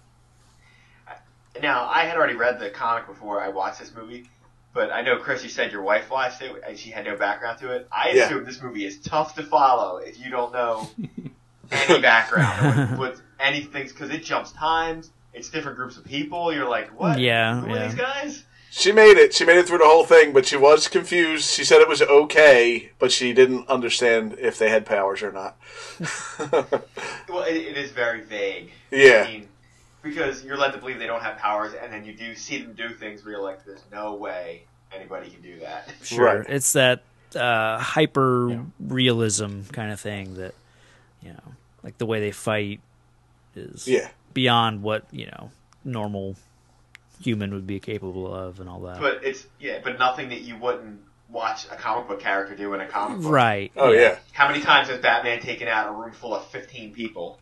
Now, 1.60 1.86
I 1.88 2.04
had 2.04 2.16
already 2.16 2.34
read 2.34 2.58
the 2.58 2.70
comic 2.70 3.06
before 3.06 3.40
I 3.42 3.48
watched 3.48 3.78
this 3.80 3.92
movie, 3.94 4.28
but 4.72 4.90
I 4.90 5.02
know 5.02 5.18
Chris, 5.18 5.42
you 5.44 5.50
said 5.50 5.70
your 5.72 5.82
wife 5.82 6.10
watched 6.10 6.40
it 6.42 6.52
and 6.66 6.78
she 6.78 6.90
had 6.90 7.04
no 7.04 7.16
background 7.16 7.58
to 7.60 7.72
it. 7.72 7.86
I 7.92 8.10
Yeah. 8.12 8.24
assume 8.24 8.44
this 8.44 8.62
movie 8.62 8.86
is 8.86 8.98
tough 9.00 9.34
to 9.36 9.42
follow 9.42 9.98
if 9.98 10.18
you 10.18 10.30
don't 10.30 10.52
know 10.52 10.88
any 11.70 12.00
background 12.02 12.90
with, 12.90 12.90
what, 12.90 12.98
what 12.98 13.20
anything 13.40 13.86
because 13.88 14.10
it 14.10 14.24
jumps 14.24 14.52
times. 14.52 15.10
It's 15.32 15.50
different 15.50 15.76
groups 15.76 15.96
of 15.96 16.04
people. 16.04 16.52
You're 16.52 16.68
like, 16.68 16.98
what? 16.98 17.18
Yeah, 17.18 17.60
Who 17.60 17.74
are 17.74 17.86
these 17.86 17.94
guys? 17.96 18.44
She 18.70 18.90
made 18.90 19.18
it. 19.18 19.32
She 19.34 19.44
made 19.44 19.56
it 19.58 19.66
through 19.68 19.78
the 19.78 19.84
whole 19.84 20.04
thing, 20.04 20.32
but 20.32 20.46
she 20.46 20.56
was 20.56 20.88
confused. 20.88 21.48
She 21.48 21.64
said 21.64 21.80
it 21.80 21.88
was 21.88 22.02
okay, 22.02 22.90
but 22.98 23.12
she 23.12 23.32
didn't 23.32 23.68
understand 23.68 24.36
if 24.38 24.58
they 24.58 24.68
had 24.68 24.84
powers 24.84 25.22
or 25.22 25.32
not. 25.32 25.56
Well, 27.28 27.42
it, 27.44 27.56
it 27.56 27.76
is 27.76 27.90
very 27.90 28.20
vague. 28.20 28.70
Yeah. 28.92 29.24
I 29.26 29.32
mean, 29.32 29.48
because 30.02 30.44
you're 30.44 30.56
led 30.56 30.72
to 30.72 30.78
believe 30.78 31.00
they 31.00 31.06
don't 31.06 31.22
have 31.22 31.36
powers, 31.38 31.72
and 31.74 31.92
then 31.92 32.04
you 32.04 32.12
do 32.12 32.36
see 32.36 32.62
them 32.62 32.74
do 32.74 32.90
things 32.90 33.24
where 33.24 33.32
you're 33.34 33.42
like, 33.42 33.64
there's 33.64 33.82
no 33.90 34.14
way 34.14 34.64
anybody 34.92 35.30
can 35.30 35.40
do 35.40 35.58
that. 35.60 35.90
sure. 36.02 36.38
Right. 36.38 36.46
It's 36.48 36.74
that 36.74 37.02
uh, 37.34 37.78
hyper 37.78 38.64
realism 38.78 39.62
kind 39.72 39.90
of 39.90 39.98
thing 40.00 40.34
that 40.34 40.54
you 41.24 41.32
know, 41.32 41.52
like 41.82 41.98
the 41.98 42.06
way 42.06 42.20
they 42.20 42.30
fight 42.32 42.80
is 43.54 43.86
Yeah. 43.88 44.08
beyond 44.32 44.82
what 44.82 45.06
you 45.12 45.26
know 45.26 45.50
normal 45.84 46.36
human 47.22 47.52
would 47.54 47.66
be 47.66 47.80
capable 47.80 48.32
of, 48.32 48.60
and 48.60 48.68
all 48.68 48.80
that. 48.80 49.00
But 49.00 49.24
it's 49.24 49.46
yeah, 49.60 49.78
but 49.82 49.98
nothing 49.98 50.28
that 50.30 50.40
you 50.42 50.56
wouldn't 50.56 51.00
watch 51.30 51.64
a 51.66 51.76
comic 51.76 52.06
book 52.08 52.20
character 52.20 52.54
do 52.54 52.74
in 52.74 52.80
a 52.80 52.86
comic 52.86 53.22
book. 53.22 53.32
right? 53.32 53.72
Oh 53.76 53.92
yeah. 53.92 54.18
How 54.32 54.48
many 54.48 54.60
times 54.62 54.88
has 54.88 54.98
Batman 55.00 55.40
taken 55.40 55.68
out 55.68 55.88
a 55.88 55.92
room 55.92 56.12
full 56.12 56.34
of 56.34 56.44
15 56.48 56.92
people? 56.92 57.38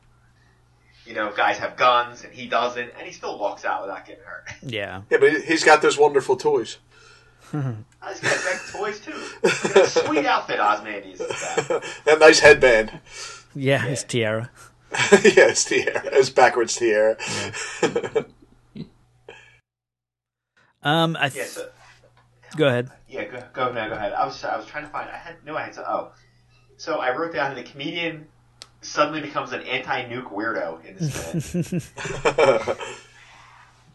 You 1.06 1.14
know, 1.14 1.32
guys 1.32 1.58
have 1.58 1.76
guns 1.76 2.22
and 2.22 2.32
he 2.32 2.46
doesn't, 2.46 2.90
and 2.96 3.04
he 3.06 3.12
still 3.12 3.36
walks 3.38 3.64
out 3.64 3.82
without 3.82 4.06
getting 4.06 4.22
hurt. 4.24 4.44
yeah. 4.62 5.02
Yeah, 5.10 5.18
but 5.18 5.42
he's 5.42 5.64
got 5.64 5.82
those 5.82 5.98
wonderful 5.98 6.36
toys. 6.36 6.78
Oh, 7.54 7.74
I 8.00 8.14
just 8.14 8.22
got 8.22 8.44
back 8.44 8.60
toys 8.72 9.00
too. 9.00 9.12
That 9.42 9.88
sweet 10.06 10.24
outfit 10.24 10.58
Ozymandias 10.60 11.18
has 11.20 11.66
got. 11.68 11.84
that 12.04 12.18
nice 12.20 12.38
headband. 12.38 12.98
Yeah, 13.54 13.86
it's 13.86 14.04
tiara. 14.04 14.50
yeah, 14.92 14.98
it's 15.50 15.64
tiara. 15.64 16.02
It's 16.12 16.30
backwards 16.30 16.76
tiara. 16.76 17.16
Um, 20.84 21.16
I 21.20 21.28
th- 21.28 21.44
Yeah, 21.44 21.48
so, 21.48 21.68
go 22.56 22.66
ahead. 22.66 22.90
yeah, 23.08 23.24
go, 23.26 23.40
go 23.52 23.72
now, 23.72 23.88
go 23.88 23.94
ahead. 23.94 24.12
I 24.14 24.24
was 24.24 24.42
I 24.42 24.56
was 24.56 24.66
trying 24.66 24.84
to 24.84 24.90
find. 24.90 25.08
I 25.08 25.16
had 25.16 25.36
no, 25.44 25.56
I 25.56 25.62
had 25.62 25.74
to. 25.74 25.88
Oh, 25.88 26.12
so 26.76 26.98
I 26.98 27.16
wrote 27.16 27.32
down 27.32 27.54
the 27.54 27.62
comedian 27.62 28.26
suddenly 28.80 29.20
becomes 29.20 29.52
an 29.52 29.60
anti-nuke 29.62 30.32
weirdo 30.32 30.84
in 30.84 30.96
this 30.96 31.46
film. 31.52 32.76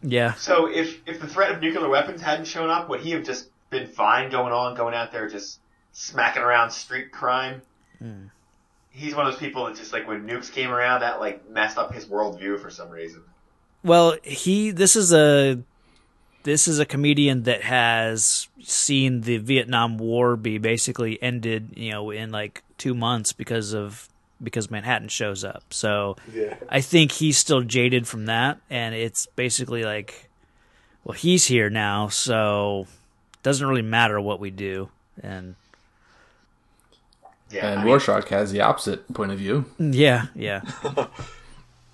Yeah, 0.04 0.36
So 0.36 0.68
if 0.72 1.02
if 1.08 1.20
the 1.20 1.28
threat 1.28 1.52
of 1.52 1.60
nuclear 1.60 1.90
weapons 1.90 2.22
hadn't 2.22 2.46
shown 2.46 2.70
up, 2.70 2.88
would 2.88 3.02
he 3.02 3.12
have 3.12 3.24
just 3.24 3.50
been 3.72 3.88
fine 3.88 4.30
going 4.30 4.54
on, 4.54 4.76
going 4.76 4.94
out 4.94 5.12
there 5.12 5.28
just 5.28 5.60
smacking 5.92 6.44
around 6.44 6.70
street 6.70 7.12
crime? 7.12 7.64
He's 8.90 9.16
one 9.16 9.28
of 9.28 9.34
those 9.34 9.40
people 9.40 9.66
that 9.66 9.76
just 9.76 9.94
like 9.94 10.08
when 10.08 10.28
nukes 10.28 10.52
came 10.52 10.72
around, 10.72 11.02
that 11.02 11.20
like 11.20 11.50
messed 11.50 11.78
up 11.78 11.94
his 11.94 12.06
worldview 12.06 12.60
for 12.60 12.70
some 12.70 12.90
reason. 12.90 13.22
Well, 13.84 14.18
he 14.24 14.72
this 14.72 14.96
is 14.96 15.14
a 15.14 15.60
this 16.44 16.68
is 16.68 16.80
a 16.80 16.86
comedian 16.86 17.44
that 17.44 17.62
has 17.62 18.48
seen 18.62 19.22
the 19.22 19.38
Vietnam 19.38 19.98
War 19.98 20.36
be 20.36 20.58
basically 20.58 21.22
ended, 21.22 21.74
you 21.76 21.92
know, 21.92 22.10
in 22.10 22.32
like 22.32 22.64
2 22.78 22.94
months 22.94 23.34
because 23.34 23.74
of 23.74 24.10
because 24.42 24.72
Manhattan 24.72 25.10
shows 25.10 25.44
up. 25.44 25.64
So 25.72 26.16
yeah. 26.34 26.56
I 26.70 26.82
think 26.82 27.12
he's 27.12 27.38
still 27.38 27.62
jaded 27.62 28.08
from 28.08 28.26
that 28.26 28.60
and 28.70 28.96
it's 28.96 29.26
basically 29.36 29.84
like 29.84 30.30
well, 31.08 31.16
he's 31.16 31.46
here 31.46 31.70
now, 31.70 32.10
so 32.10 32.86
it 33.36 33.44
doesn't 33.44 33.66
really 33.66 33.82
matter 33.82 34.20
what 34.20 34.42
we 34.42 34.50
do. 34.50 34.90
And 35.24 35.56
Yeah, 37.50 37.68
And 37.68 37.80
I 37.80 37.84
mean, 37.84 37.92
Rorschach 37.92 38.28
has 38.30 38.52
the 38.52 38.62
opposite 38.62 39.12
point 39.14 39.32
of 39.32 39.38
view. 39.38 39.66
yeah, 39.80 40.26
yeah. 40.36 40.62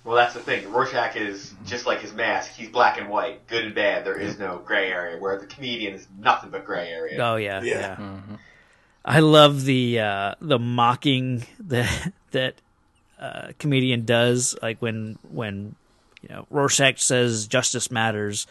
well, 0.04 0.16
that's 0.16 0.34
the 0.34 0.40
thing. 0.40 0.70
Rorschach 0.72 1.16
is 1.16 1.54
just 1.64 1.86
like 1.86 2.00
his 2.00 2.12
mask. 2.12 2.52
He's 2.52 2.68
black 2.68 2.98
and 2.98 3.08
white, 3.08 3.46
good 3.46 3.64
and 3.64 3.74
bad. 3.74 4.04
There 4.04 4.18
is 4.18 4.38
no 4.38 4.58
gray 4.64 4.90
area. 4.90 5.16
Where 5.18 5.38
the 5.38 5.46
comedian 5.46 5.94
is 5.94 6.06
nothing 6.18 6.50
but 6.50 6.64
gray 6.64 6.88
area. 6.88 7.18
Oh 7.22 7.36
yeah, 7.36 7.62
Yeah. 7.62 7.96
yeah. 7.98 8.20
I 9.04 9.20
love 9.20 9.64
the 9.64 10.00
uh, 10.00 10.34
the 10.40 10.58
mocking 10.58 11.44
that 11.60 12.12
that 12.32 12.54
uh, 13.20 13.48
comedian 13.58 14.04
does, 14.04 14.56
like 14.62 14.80
when 14.82 15.18
when 15.30 15.74
you 16.22 16.30
know 16.30 16.46
Rorschach 16.50 16.98
says 16.98 17.46
justice 17.46 17.90
matters, 17.90 18.46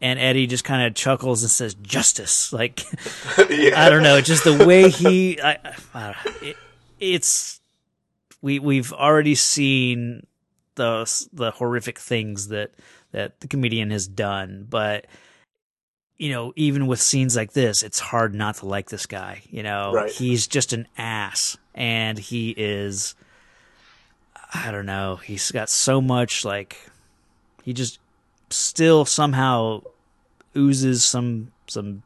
and 0.00 0.18
Eddie 0.18 0.46
just 0.46 0.64
kind 0.64 0.86
of 0.86 0.94
chuckles 0.94 1.42
and 1.42 1.50
says 1.50 1.74
justice. 1.74 2.52
Like 2.52 2.84
yeah. 3.50 3.80
I 3.84 3.90
don't 3.90 4.02
know, 4.02 4.20
just 4.20 4.44
the 4.44 4.64
way 4.66 4.88
he, 4.90 5.40
I, 5.40 5.58
I, 5.94 6.14
it, 6.42 6.56
it's 6.98 7.60
we 8.42 8.58
we've 8.58 8.92
already 8.92 9.34
seen 9.34 10.26
the 10.76 11.26
the 11.32 11.50
horrific 11.50 11.98
things 11.98 12.48
that 12.48 12.72
that 13.12 13.40
the 13.40 13.48
comedian 13.48 13.90
has 13.90 14.06
done, 14.06 14.66
but 14.70 15.06
you 16.16 16.30
know, 16.30 16.52
even 16.54 16.86
with 16.86 17.00
scenes 17.00 17.34
like 17.34 17.52
this, 17.54 17.82
it's 17.82 17.98
hard 17.98 18.34
not 18.34 18.56
to 18.56 18.66
like 18.66 18.90
this 18.90 19.06
guy. 19.06 19.40
You 19.50 19.62
know, 19.62 19.92
Right. 19.94 20.10
he's 20.12 20.46
just 20.46 20.72
an 20.74 20.86
ass, 20.98 21.56
and 21.74 22.18
he 22.18 22.54
is. 22.56 23.14
I 24.52 24.70
don't 24.70 24.86
know. 24.86 25.16
He's 25.16 25.50
got 25.50 25.70
so 25.70 26.00
much 26.00 26.44
like 26.44 26.76
he 27.62 27.72
just 27.72 27.98
still 28.50 29.04
somehow 29.04 29.82
oozes 30.56 31.04
some 31.04 31.52
some 31.66 32.02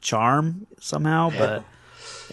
charm 0.00 0.66
somehow, 0.80 1.30
but 1.30 1.64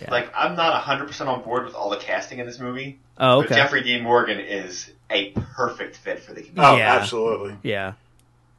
yeah. 0.01 0.11
Like 0.11 0.31
I'm 0.35 0.55
not 0.55 0.73
100 0.73 1.07
percent 1.07 1.29
on 1.29 1.41
board 1.43 1.65
with 1.65 1.75
all 1.75 1.89
the 1.89 1.97
casting 1.97 2.39
in 2.39 2.45
this 2.45 2.59
movie. 2.59 2.99
oh 3.17 3.41
But 3.41 3.45
okay, 3.51 3.55
Jeffrey 3.55 3.83
Dean 3.83 4.03
Morgan 4.03 4.39
is 4.39 4.91
a 5.09 5.31
perfect 5.31 5.95
fit 5.97 6.19
for 6.19 6.33
the 6.33 6.41
comedian. 6.41 6.65
Oh, 6.65 6.75
Yeah. 6.77 6.95
absolutely. 6.95 7.57
yeah. 7.63 7.93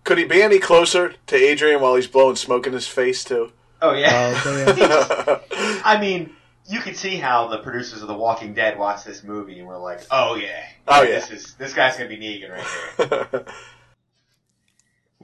Could 0.04 0.18
he 0.18 0.24
be 0.24 0.40
any 0.42 0.58
closer 0.60 1.14
to 1.26 1.36
Adrian 1.36 1.80
while 1.80 1.96
he's 1.96 2.06
blowing 2.06 2.36
smoke 2.36 2.66
in 2.66 2.72
his 2.72 2.86
face 2.86 3.24
too? 3.24 3.52
Oh 3.82 3.92
yeah. 3.92 4.40
Oh, 4.46 4.64
okay. 4.68 5.80
I 5.84 5.98
mean, 6.00 6.30
you 6.68 6.80
could 6.80 6.96
see 6.96 7.16
how 7.16 7.48
the 7.48 7.58
producers 7.58 8.02
of 8.02 8.08
The 8.08 8.14
Walking 8.14 8.54
Dead 8.54 8.78
watched 8.78 9.04
this 9.04 9.22
movie 9.22 9.58
and 9.58 9.68
were 9.68 9.76
like, 9.78 10.00
"Oh 10.10 10.34
yeah, 10.36 10.64
Oh, 10.88 11.02
yeah. 11.02 11.08
this 11.20 11.30
is 11.30 11.54
this 11.54 11.72
guy's 11.74 11.96
gonna 11.96 12.08
be 12.08 12.16
Negan 12.18 12.50
right 12.52 13.30
here. 13.32 13.44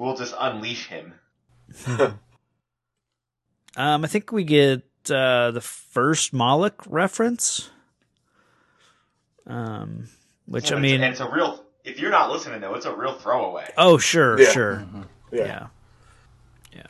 We'll 0.02 0.16
just 0.16 0.34
unleash 0.38 0.88
him." 0.88 1.14
Um, 3.74 4.04
I 4.04 4.06
think 4.06 4.32
we 4.32 4.44
get 4.44 4.82
uh, 5.10 5.50
the 5.50 5.62
first 5.62 6.34
Moloch 6.34 6.82
reference. 6.86 7.70
Um, 9.46 10.08
which 10.46 10.70
Yeah, 10.70 10.76
I 10.76 10.80
but 10.80 10.84
it's- 10.84 11.00
mean, 11.00 11.10
it's 11.10 11.20
a 11.20 11.30
real. 11.30 11.64
If 11.84 11.98
you're 11.98 12.10
not 12.10 12.30
listening 12.30 12.60
though, 12.60 12.74
it's 12.74 12.84
a 12.84 12.94
real 12.94 13.14
throwaway. 13.14 13.72
oh 13.78 13.96
sure, 13.98 14.38
Yeah. 14.38 14.50
sure, 14.50 14.86
yeah. 15.32 15.38
yeah, 15.46 15.66
yeah, 16.76 16.82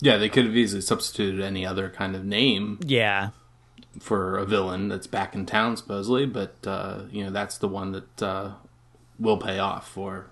Yeah, 0.00 0.16
they 0.16 0.28
could 0.30 0.46
have 0.46 0.56
easily 0.56 0.80
substituted 0.80 1.42
any 1.42 1.64
other 1.66 1.90
kind 1.90 2.16
of 2.16 2.24
name 2.24 2.80
yeah, 2.84 3.30
for 4.00 4.36
a 4.38 4.44
villain 4.46 4.88
that's 4.88 5.06
back 5.06 5.34
in 5.34 5.44
town, 5.46 5.76
supposedly, 5.76 6.24
but 6.26 6.56
uh, 6.66 7.02
you 7.10 7.22
know 7.24 7.30
that's 7.30 7.58
the 7.58 7.68
one 7.68 7.92
that 7.92 8.22
uh, 8.22 8.52
will 9.20 9.36
pay 9.38 9.58
off 9.60 9.86
for 9.88 10.26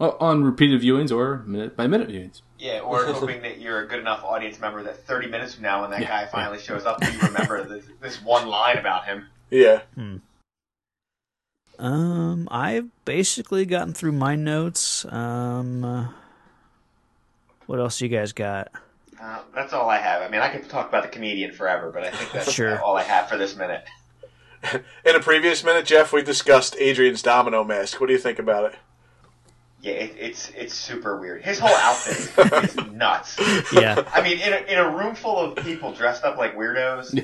on 0.00 0.44
repeated 0.44 0.80
viewings 0.80 1.10
or 1.14 1.38
minute 1.46 1.76
by 1.76 1.86
minute 1.86 2.08
viewings. 2.08 2.42
Yeah, 2.58 2.80
or 2.80 3.04
hoping 3.04 3.42
that 3.42 3.60
you're 3.60 3.82
a 3.82 3.86
good 3.88 4.00
enough 4.00 4.22
audience 4.24 4.58
member 4.60 4.82
that 4.82 5.04
30 5.06 5.28
minutes 5.28 5.54
from 5.54 5.62
now, 5.64 5.82
when 5.82 5.90
that 5.90 6.02
guy 6.02 6.26
finally 6.26 6.58
shows 6.58 6.84
up, 6.84 7.02
you 7.02 7.18
remember 7.20 7.62
this, 7.68 7.84
this 8.00 8.22
one 8.22 8.48
line 8.48 8.78
about 8.78 9.04
him. 9.06 9.26
Yeah. 9.50 9.82
Um, 11.78 12.48
I've 12.50 12.88
basically 13.04 13.64
gotten 13.64 13.94
through 13.94 14.12
my 14.12 14.34
notes. 14.34 15.04
Um, 15.06 15.84
uh, 15.84 16.08
what 17.66 17.78
else 17.78 18.00
you 18.00 18.08
guys 18.08 18.32
got? 18.32 18.72
Uh, 19.20 19.40
that's 19.54 19.72
all 19.72 19.88
I 19.88 19.98
have. 19.98 20.22
I 20.22 20.28
mean, 20.28 20.40
I 20.40 20.48
could 20.48 20.68
talk 20.68 20.88
about 20.88 21.02
the 21.04 21.08
comedian 21.08 21.52
forever, 21.52 21.90
but 21.92 22.04
I 22.04 22.10
think 22.10 22.32
that's 22.32 22.52
Sure. 22.52 22.80
all 22.80 22.96
I 22.96 23.02
have 23.02 23.28
for 23.28 23.36
this 23.36 23.56
minute. 23.56 23.84
In 25.04 25.14
a 25.14 25.20
previous 25.20 25.62
minute, 25.62 25.86
Jeff, 25.86 26.12
we 26.12 26.22
discussed 26.22 26.76
Adrian's 26.80 27.22
domino 27.22 27.62
mask. 27.62 28.00
What 28.00 28.08
do 28.08 28.12
you 28.12 28.18
think 28.18 28.38
about 28.40 28.72
it? 28.72 28.78
Yeah, 29.88 29.94
it, 29.94 30.16
it's 30.18 30.50
it's 30.50 30.74
super 30.74 31.18
weird. 31.18 31.42
His 31.42 31.58
whole 31.58 31.74
outfit 31.74 32.64
is 32.64 32.76
nuts. 32.92 33.38
Yeah. 33.72 34.06
I 34.12 34.20
mean, 34.22 34.38
in 34.38 34.52
a, 34.52 34.56
in 34.70 34.78
a 34.78 34.94
room 34.94 35.14
full 35.14 35.38
of 35.38 35.64
people 35.64 35.92
dressed 35.92 36.24
up 36.24 36.36
like 36.36 36.56
weirdos, 36.56 37.16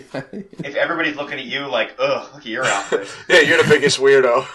if 0.65 0.75
everybody's 0.75 1.17
looking 1.17 1.39
at 1.39 1.45
you 1.45 1.67
like, 1.67 1.95
ugh, 1.99 2.31
look 2.33 2.41
at 2.41 2.47
your 2.47 2.65
outfit. 2.65 3.15
Yeah, 3.29 3.41
you're 3.41 3.63
the 3.63 3.69
biggest 3.69 3.99
weirdo. 3.99 4.47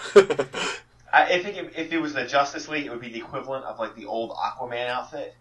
I, 1.12 1.34
I 1.34 1.42
think 1.42 1.56
if, 1.56 1.78
if 1.78 1.92
it 1.92 1.98
was 1.98 2.12
the 2.12 2.24
Justice 2.24 2.68
League, 2.68 2.86
it 2.86 2.90
would 2.90 3.00
be 3.00 3.10
the 3.10 3.20
equivalent 3.20 3.64
of 3.64 3.78
like 3.78 3.94
the 3.94 4.06
old 4.06 4.32
Aquaman 4.32 4.88
outfit. 4.88 5.36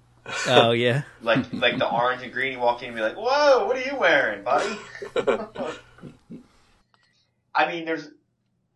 Oh 0.45 0.69
yeah. 0.71 1.03
Like 1.23 1.51
like 1.51 1.79
the 1.79 1.89
orange 1.89 2.21
and 2.21 2.31
green. 2.31 2.53
You 2.53 2.59
walk 2.59 2.83
in 2.83 2.89
and 2.89 2.95
be 2.95 3.01
like, 3.01 3.15
"Whoa, 3.15 3.65
what 3.65 3.77
are 3.77 3.81
you 3.81 3.97
wearing, 3.97 4.43
buddy?" 4.43 4.77
I 7.55 7.71
mean, 7.71 7.85
there's, 7.85 8.07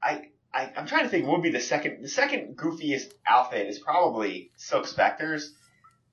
I, 0.02 0.30
I 0.54 0.72
I'm 0.76 0.86
trying 0.86 1.04
to 1.04 1.10
think. 1.10 1.26
What 1.26 1.34
would 1.38 1.44
be 1.44 1.52
the 1.52 1.60
second? 1.60 2.04
The 2.04 2.10
second 2.10 2.56
goofiest 2.58 3.12
outfit 3.28 3.68
is 3.68 3.80
probably 3.80 4.52
Silk 4.56 4.88
Spectre's, 4.88 5.54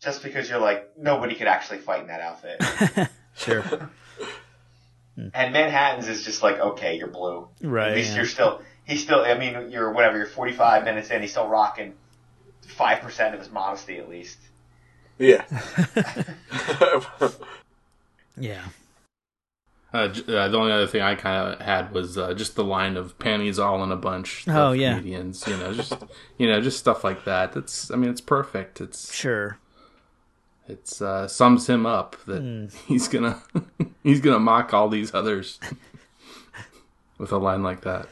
just 0.00 0.23
because 0.23 0.49
you're 0.49 0.61
like 0.61 0.97
nobody 0.99 1.35
could 1.35 1.49
actually 1.49 1.78
fight 1.78 2.02
in 2.02 2.06
that 2.09 2.20
outfit. 2.20 3.11
Sure. 3.37 3.62
and 5.16 5.52
Manhattan's 5.52 6.09
is 6.09 6.25
just 6.25 6.42
like, 6.42 6.59
okay, 6.59 6.97
you're 6.99 7.09
blue. 7.09 7.49
Right. 7.62 7.88
At 7.90 7.97
least 7.97 8.11
yeah. 8.11 8.16
you're 8.16 8.26
still. 8.26 8.62
He's 8.85 9.02
still. 9.02 9.20
I 9.20 9.38
mean, 9.38 9.70
you're 9.70 9.92
whatever. 9.92 10.18
You're 10.18 10.26
45 10.26 10.85
minutes 10.85 11.11
in. 11.11 11.23
He's 11.23 11.30
still 11.30 11.49
rocking 11.49 11.94
five 12.66 13.00
percent 13.00 13.35
of 13.35 13.40
his 13.40 13.50
modesty 13.50 13.99
at 13.99 14.09
least. 14.09 14.38
yeah. 15.18 15.44
Yeah. 18.37 18.64
Uh, 19.92 19.99
uh, 20.28 20.49
the 20.49 20.56
only 20.56 20.70
other 20.70 20.87
thing 20.87 21.02
I 21.02 21.16
kind 21.16 21.52
of 21.54 21.61
had 21.61 21.90
was 21.92 22.16
uh, 22.16 22.32
just 22.35 22.54
the 22.54 22.62
line 22.62 22.97
of 22.97 23.18
panties 23.18 23.59
all 23.59 23.82
in 23.82 23.90
a 23.90 23.97
bunch. 23.97 24.44
Oh, 24.47 24.70
yeah. 24.73 24.92
comedians, 24.99 25.44
you 25.49 25.56
know, 25.56 25.73
just 25.75 25.94
you 26.38 26.47
know, 26.47 26.61
just 26.61 26.78
stuff 26.78 27.02
like 27.02 27.25
that. 27.25 27.52
That's, 27.52 27.90
I 27.90 27.97
mean, 27.97 28.09
it's 28.11 28.20
perfect. 28.20 28.80
It's 28.80 29.12
Sure. 29.12 29.59
it's 30.68 31.02
uh, 31.02 31.26
sums 31.26 31.66
him 31.68 31.87
up 31.87 32.16
that 32.26 32.40
Hmm. 32.40 32.66
he's 32.87 33.09
gonna 33.09 33.42
he's 34.04 34.20
gonna 34.20 34.38
mock 34.38 34.73
all 34.73 34.88
these 34.88 35.12
others 35.12 35.59
with 37.18 37.32
a 37.32 37.38
line 37.38 37.62
like 37.62 37.80
that. 37.82 38.09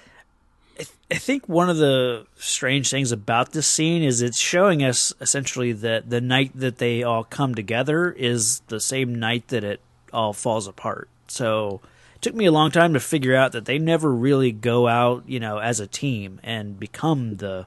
I 1.10 1.14
think 1.14 1.48
one 1.48 1.70
of 1.70 1.78
the 1.78 2.26
strange 2.36 2.90
things 2.90 3.10
about 3.12 3.52
this 3.52 3.66
scene 3.66 4.02
is 4.02 4.20
it's 4.20 4.38
showing 4.38 4.82
us 4.84 5.12
essentially 5.20 5.72
that 5.72 6.10
the 6.10 6.20
night 6.20 6.50
that 6.54 6.78
they 6.78 7.02
all 7.02 7.24
come 7.24 7.54
together 7.54 8.10
is 8.12 8.60
the 8.68 8.78
same 8.78 9.14
night 9.14 9.48
that 9.48 9.64
it 9.64 9.80
all 10.12 10.32
falls 10.32 10.66
apart. 10.68 11.08
So 11.30 11.80
it 12.14 12.22
took 12.22 12.34
me 12.34 12.46
a 12.46 12.52
long 12.52 12.70
time 12.70 12.94
to 12.94 13.00
figure 13.00 13.34
out 13.34 13.52
that 13.52 13.64
they 13.64 13.78
never 13.78 14.12
really 14.12 14.52
go 14.52 14.88
out, 14.88 15.24
you 15.26 15.40
know, 15.40 15.58
as 15.58 15.80
a 15.80 15.86
team 15.86 16.40
and 16.42 16.78
become 16.78 17.36
the, 17.36 17.66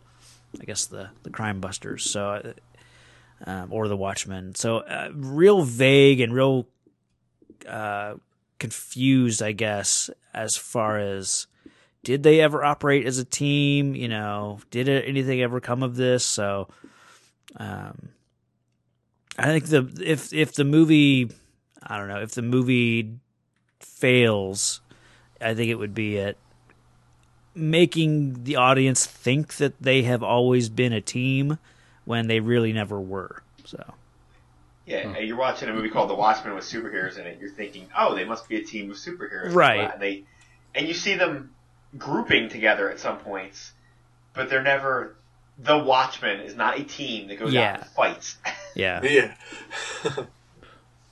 I 0.59 0.65
guess 0.65 0.85
the 0.85 1.09
the 1.23 1.29
crime 1.29 1.61
busters. 1.61 2.09
So, 2.09 2.53
um, 3.45 3.67
or 3.71 3.87
the 3.87 3.97
Watchmen. 3.97 4.55
So 4.55 4.77
uh, 4.77 5.09
real 5.13 5.63
vague 5.63 6.19
and 6.19 6.33
real 6.33 6.67
uh, 7.67 8.15
confused, 8.59 9.41
I 9.41 9.51
guess, 9.51 10.09
as 10.33 10.55
far 10.55 10.99
as 10.99 11.47
did 12.03 12.23
they 12.23 12.41
ever 12.41 12.63
operate 12.63 13.05
as 13.05 13.17
a 13.17 13.25
team? 13.25 13.95
You 13.95 14.07
know, 14.07 14.59
did 14.69 14.89
anything 14.89 15.41
ever 15.41 15.59
come 15.59 15.83
of 15.83 15.95
this? 15.95 16.25
So, 16.25 16.67
um, 17.57 18.09
I 19.37 19.45
think 19.45 19.65
the 19.65 20.03
if 20.03 20.33
if 20.33 20.53
the 20.53 20.63
movie, 20.63 21.31
I 21.81 21.97
don't 21.97 22.07
know, 22.07 22.21
if 22.21 22.31
the 22.31 22.41
movie 22.41 23.17
fails, 23.83 24.81
I 25.39 25.53
think 25.53 25.69
it 25.69 25.75
would 25.75 25.93
be 25.95 26.19
at 26.19 26.37
making 27.53 28.43
the 28.43 28.55
audience 28.55 29.05
think 29.05 29.55
that 29.57 29.73
they 29.81 30.03
have 30.03 30.23
always 30.23 30.69
been 30.69 30.93
a 30.93 31.01
team 31.01 31.57
when 32.05 32.27
they 32.27 32.39
really 32.39 32.71
never 32.73 32.99
were. 32.99 33.43
So, 33.65 33.93
Yeah, 34.85 35.17
you're 35.19 35.37
watching 35.37 35.69
a 35.69 35.73
movie 35.73 35.89
called 35.89 36.09
The 36.09 36.15
Watchmen 36.15 36.55
with 36.55 36.63
superheroes 36.63 37.17
in 37.17 37.25
it. 37.27 37.39
You're 37.39 37.49
thinking, 37.51 37.87
oh, 37.97 38.15
they 38.15 38.25
must 38.25 38.47
be 38.47 38.57
a 38.57 38.63
team 38.63 38.89
of 38.91 38.97
superheroes, 38.97 39.53
Right. 39.53 39.91
And 39.93 40.01
they, 40.01 40.23
and 40.73 40.87
you 40.87 40.93
see 40.93 41.15
them 41.15 41.51
grouping 41.97 42.49
together 42.49 42.89
at 42.89 42.99
some 42.99 43.17
points, 43.17 43.73
but 44.33 44.49
they're 44.49 44.63
never. 44.63 45.15
The 45.59 45.77
Watchmen 45.77 46.39
is 46.39 46.55
not 46.55 46.79
a 46.79 46.83
team 46.83 47.27
that 47.27 47.37
goes 47.37 47.49
out 47.49 47.53
Yeah. 47.53 47.75
and 47.75 47.85
fights. 47.87 48.37
yeah, 48.75 49.03
yeah. 49.03 49.35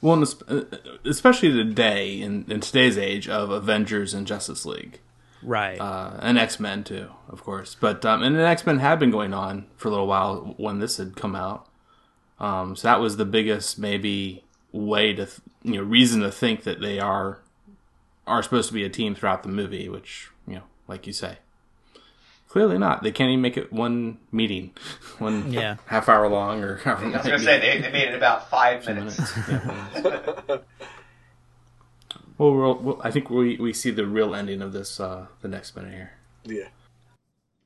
Well, 0.01 0.23
uh, 0.47 0.62
especially 1.05 1.51
today 1.51 2.21
in, 2.21 2.45
in 2.49 2.62
today's 2.62 2.97
age 2.97 3.27
of 3.27 3.49
Avengers 3.49 4.13
and 4.13 4.25
Justice 4.25 4.65
League. 4.65 4.99
right. 5.43 5.79
uh, 5.79 6.17
and 6.21 6.38
X 6.38 6.59
Men 6.59 6.83
too, 6.83 7.09
of 7.27 7.43
course. 7.43 7.75
But 7.79 8.05
um, 8.05 8.23
and 8.23 8.38
X 8.38 8.65
Men 8.65 8.79
had 8.79 8.99
been 8.99 9.12
going 9.12 9.33
on 9.33 9.67
for 9.75 9.89
a 9.89 9.91
little 9.91 10.07
while 10.07 10.55
when 10.57 10.79
this 10.79 10.97
had 10.97 11.15
come 11.15 11.35
out. 11.35 11.67
Um, 12.39 12.75
so 12.75 12.88
that 12.88 13.01
was 13.01 13.17
the 13.17 13.25
biggest 13.25 13.77
maybe 13.77 14.45
way 14.71 15.13
to 15.13 15.25
th- 15.25 15.39
you 15.63 15.75
know 15.75 15.83
reason 15.83 16.21
to 16.21 16.31
think 16.31 16.63
that 16.63 16.79
they 16.79 16.99
are 16.99 17.39
are 18.25 18.43
supposed 18.43 18.67
to 18.69 18.73
be 18.73 18.85
a 18.85 18.89
team 18.89 19.15
throughout 19.15 19.43
the 19.43 19.49
movie, 19.49 19.89
which 19.89 20.29
you 20.47 20.55
know, 20.55 20.63
like 20.88 21.07
you 21.07 21.13
say, 21.13 21.39
clearly 22.49 22.77
not. 22.77 23.01
They 23.03 23.12
can't 23.13 23.29
even 23.29 23.41
make 23.41 23.55
it 23.55 23.71
one 23.71 24.17
meeting, 24.31 24.73
one 25.19 25.53
Yeah. 25.53 25.77
half 25.85 26.09
hour 26.09 26.27
long 26.27 26.62
or 26.63 26.81
I 26.85 26.93
was 27.01 27.23
gonna 27.25 27.39
say 27.39 27.59
they, 27.59 27.79
they 27.81 27.91
made 27.91 28.09
it 28.09 28.15
about 28.15 28.49
five 28.49 28.85
minutes. 28.85 29.19
Well, 32.38 32.55
we'll, 32.55 32.75
we'll, 32.77 33.01
I 33.03 33.12
think 33.12 33.29
we 33.29 33.57
we 33.57 33.73
see 33.73 33.91
the 33.91 34.05
real 34.05 34.33
ending 34.33 34.62
of 34.62 34.71
this 34.71 34.97
uh, 35.01 35.27
the 35.41 35.49
next 35.49 35.75
minute 35.75 35.91
here. 35.93 36.12
Yeah. 36.45 36.69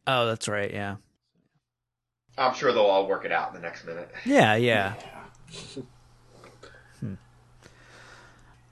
oh, 0.07 0.25
that's 0.25 0.47
right. 0.47 0.73
Yeah. 0.73 0.95
I'm 2.39 2.55
sure 2.55 2.71
they'll 2.73 2.81
all 2.81 3.07
work 3.07 3.23
it 3.23 3.31
out 3.31 3.49
in 3.49 3.53
the 3.53 3.59
next 3.61 3.85
minute. 3.85 4.09
Yeah, 4.25 4.55
yeah. 4.55 4.95
Hmm. 6.99 7.13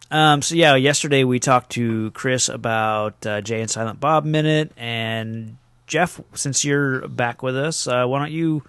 Um, 0.10 0.41
so 0.41 0.56
yeah, 0.56 0.74
yesterday 0.74 1.24
we 1.24 1.39
talked 1.39 1.69
to 1.74 2.10
Chris 2.12 2.50
about 2.50 3.24
uh, 3.24 3.41
Jay 3.41 3.62
and 3.62 3.69
Silent 3.69 4.00
Bob 4.00 4.26
Minute, 4.26 4.71
and 4.78 5.58
Jeff, 5.91 6.21
since 6.34 6.63
you're 6.63 7.06
back 7.10 7.43
with 7.43 7.58
us, 7.58 7.86
uh, 7.86 8.06
why 8.06 8.19
don't 8.19 8.32
you 8.32 8.63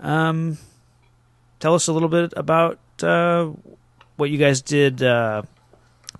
um, 0.00 0.56
tell 1.60 1.74
us 1.74 1.86
a 1.86 1.92
little 1.92 2.08
bit 2.08 2.32
about 2.34 2.78
uh, 3.02 3.50
what 4.16 4.30
you 4.30 4.38
guys 4.38 4.62
did 4.62 5.02
uh, 5.02 5.42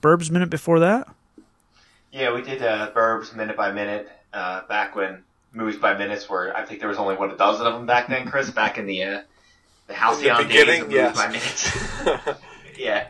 Burbs 0.03 0.31
Minute 0.31 0.51
before 0.51 0.81
that? 0.81 1.09
Yeah, 2.12 2.35
we 2.35 2.42
did 2.42 2.61
uh, 2.61 2.90
Burbs 2.94 3.35
minute 3.35 3.57
by 3.57 3.72
minute 3.72 4.11
uh, 4.35 4.66
back 4.66 4.94
when 4.94 5.25
movies 5.55 5.77
by 5.77 5.96
minutes 5.96 6.29
were. 6.29 6.55
I 6.55 6.66
think 6.66 6.81
there 6.81 6.88
was 6.90 6.99
only 6.99 7.16
what 7.16 7.33
a 7.33 7.37
dozen 7.38 7.66
of 7.66 7.72
them 7.72 7.87
back 7.87 8.09
then, 8.09 8.29
Chris. 8.29 8.51
Back 8.51 8.77
in 8.77 8.85
the 8.85 9.05
uh, 9.05 9.22
the 9.87 9.94
halcyon 9.94 10.37
days 10.37 10.46
beginning, 10.49 10.83
of 10.83 10.88
movies 10.88 10.96
yes. 10.96 11.16
by 11.16 11.27
minutes. 11.29 12.38
yeah. 12.79 13.07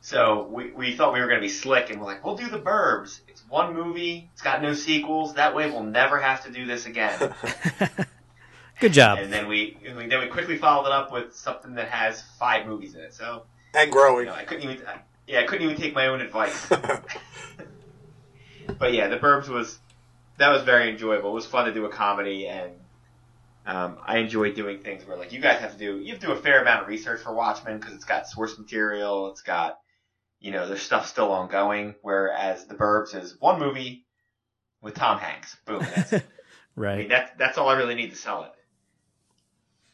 So 0.00 0.46
we 0.52 0.70
we 0.70 0.94
thought 0.94 1.14
we 1.14 1.18
were 1.18 1.26
going 1.26 1.40
to 1.40 1.44
be 1.44 1.52
slick, 1.52 1.90
and 1.90 1.98
we're 1.98 2.06
like, 2.06 2.24
we'll 2.24 2.36
do 2.36 2.48
the 2.48 2.60
Burbs. 2.60 3.18
It's 3.52 3.58
one 3.58 3.74
movie. 3.74 4.30
It's 4.32 4.40
got 4.40 4.62
no 4.62 4.72
sequels. 4.72 5.34
That 5.34 5.54
way, 5.54 5.70
we'll 5.70 5.82
never 5.82 6.18
have 6.18 6.44
to 6.44 6.50
do 6.50 6.64
this 6.64 6.86
again. 6.86 7.18
Good 8.80 8.94
job. 8.94 9.18
and 9.18 9.30
then 9.30 9.46
we, 9.46 9.76
and 9.86 9.98
we 9.98 10.06
then 10.06 10.20
we 10.20 10.28
quickly 10.28 10.56
followed 10.56 10.86
it 10.86 10.92
up 10.92 11.12
with 11.12 11.36
something 11.36 11.74
that 11.74 11.88
has 11.88 12.22
five 12.38 12.66
movies 12.66 12.94
in 12.94 13.02
it. 13.02 13.12
So 13.12 13.42
and 13.74 13.88
you 13.88 13.92
growing. 13.92 14.26
know, 14.26 14.32
I 14.32 14.44
couldn't 14.44 14.70
even. 14.70 14.86
I, 14.86 15.00
yeah, 15.26 15.40
I 15.40 15.44
couldn't 15.44 15.68
even 15.68 15.76
take 15.76 15.94
my 15.94 16.06
own 16.06 16.22
advice. 16.22 16.66
but 18.78 18.94
yeah, 18.94 19.08
The 19.08 19.18
Burbs 19.18 19.48
was 19.48 19.78
that 20.38 20.48
was 20.48 20.62
very 20.62 20.90
enjoyable. 20.90 21.30
It 21.30 21.34
was 21.34 21.46
fun 21.46 21.66
to 21.66 21.74
do 21.74 21.84
a 21.84 21.90
comedy, 21.90 22.48
and 22.48 22.72
um, 23.66 23.98
I 24.02 24.18
enjoy 24.18 24.54
doing 24.54 24.78
things 24.78 25.06
where 25.06 25.18
like 25.18 25.30
you 25.30 25.42
guys 25.42 25.60
have 25.60 25.72
to 25.72 25.78
do 25.78 25.98
you 25.98 26.12
have 26.12 26.20
to 26.20 26.28
do 26.28 26.32
a 26.32 26.40
fair 26.40 26.62
amount 26.62 26.84
of 26.84 26.88
research 26.88 27.20
for 27.20 27.34
Watchmen 27.34 27.78
because 27.78 27.94
it's 27.94 28.06
got 28.06 28.26
source 28.26 28.58
material, 28.58 29.30
it's 29.30 29.42
got 29.42 29.78
you 30.42 30.50
know 30.50 30.66
there's 30.68 30.82
stuff 30.82 31.06
still 31.08 31.32
ongoing. 31.32 31.94
Whereas 32.02 32.66
The 32.66 32.74
Burbs 32.74 33.14
is 33.14 33.40
one 33.40 33.58
movie 33.58 34.04
with 34.82 34.94
Tom 34.94 35.18
Hanks. 35.18 35.56
Boom. 35.64 35.80
That's 35.94 36.12
it. 36.12 36.16
I 36.76 36.80
mean, 36.80 36.86
Right. 36.86 37.08
that's 37.08 37.30
that's 37.38 37.58
all 37.58 37.68
I 37.68 37.74
really 37.76 37.94
need 37.94 38.10
to 38.10 38.16
sell 38.16 38.42
it. 38.44 38.52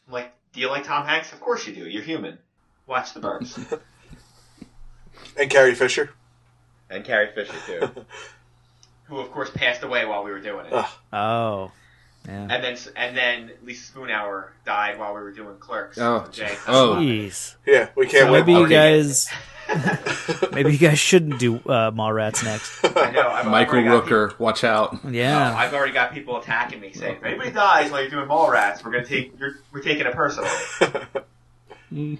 I'm 0.07 0.13
like, 0.13 0.33
do 0.53 0.59
you 0.61 0.69
like 0.69 0.83
Tom 0.85 1.05
Hanks? 1.05 1.31
Of 1.33 1.39
course 1.39 1.65
you 1.67 1.73
do. 1.75 1.87
You're 1.87 2.03
human. 2.03 2.39
Watch 2.87 3.13
The 3.13 3.19
Burbs. 3.21 3.79
And 5.37 5.49
Carrie 5.49 5.75
Fisher. 5.75 6.11
and 6.89 7.03
Carrie 7.03 7.31
Fisher 7.33 7.53
too, 7.65 8.05
who 9.05 9.19
of 9.19 9.31
course 9.31 9.49
passed 9.49 9.83
away 9.83 10.05
while 10.05 10.23
we 10.23 10.31
were 10.31 10.39
doing 10.39 10.65
it. 10.65 10.73
Ugh. 10.73 10.85
Oh. 11.13 11.71
Yeah. 12.25 12.47
And 12.49 12.63
then 12.63 12.77
and 12.95 13.17
then 13.17 13.51
Lisa 13.63 13.91
Spoonauer 13.93 14.49
died 14.65 14.97
while 14.99 15.13
we 15.13 15.21
were 15.21 15.31
doing 15.31 15.57
Clerks. 15.57 15.97
Oh. 15.97 16.27
Jay. 16.31 16.55
Oh. 16.67 16.95
Jeez. 16.99 17.55
Yeah, 17.65 17.89
we 17.95 18.07
can't 18.07 18.25
So 18.27 18.31
wait. 18.33 18.39
maybe 18.39 18.51
you 18.53 18.65
okay. 18.65 18.73
guys, 18.97 19.29
maybe 20.51 20.71
you 20.71 20.77
guys 20.77 20.97
shouldn't 20.99 21.39
do 21.39 21.57
uh, 21.57 21.91
Mallrats 21.91 22.43
next. 22.43 22.83
I 22.97 23.11
know. 23.11 23.27
I've 23.29 23.45
Michael 23.47 23.75
already 23.79 23.87
got 23.89 24.05
Rooker, 24.05 24.39
watch 24.39 24.63
out. 24.63 24.91
People, 24.93 25.13
Yeah. 25.13 25.55
I've 25.55 25.73
already 25.73 25.93
got 25.93 26.13
people 26.13 26.37
attacking 26.37 26.79
me 26.79 26.91
saying, 26.93 27.17
if 27.17 27.23
anybody 27.23 27.51
dies 27.51 27.91
while 27.91 28.01
you're 28.01 28.09
doing 28.09 28.27
Mallrats, 28.27 28.83
we're 28.83 28.91
gonna 28.91 29.05
take 29.05 29.37
you're, 29.39 29.55
we're 29.71 29.81
taking 29.81 30.05
it 30.07 30.13
personally. 30.13 30.49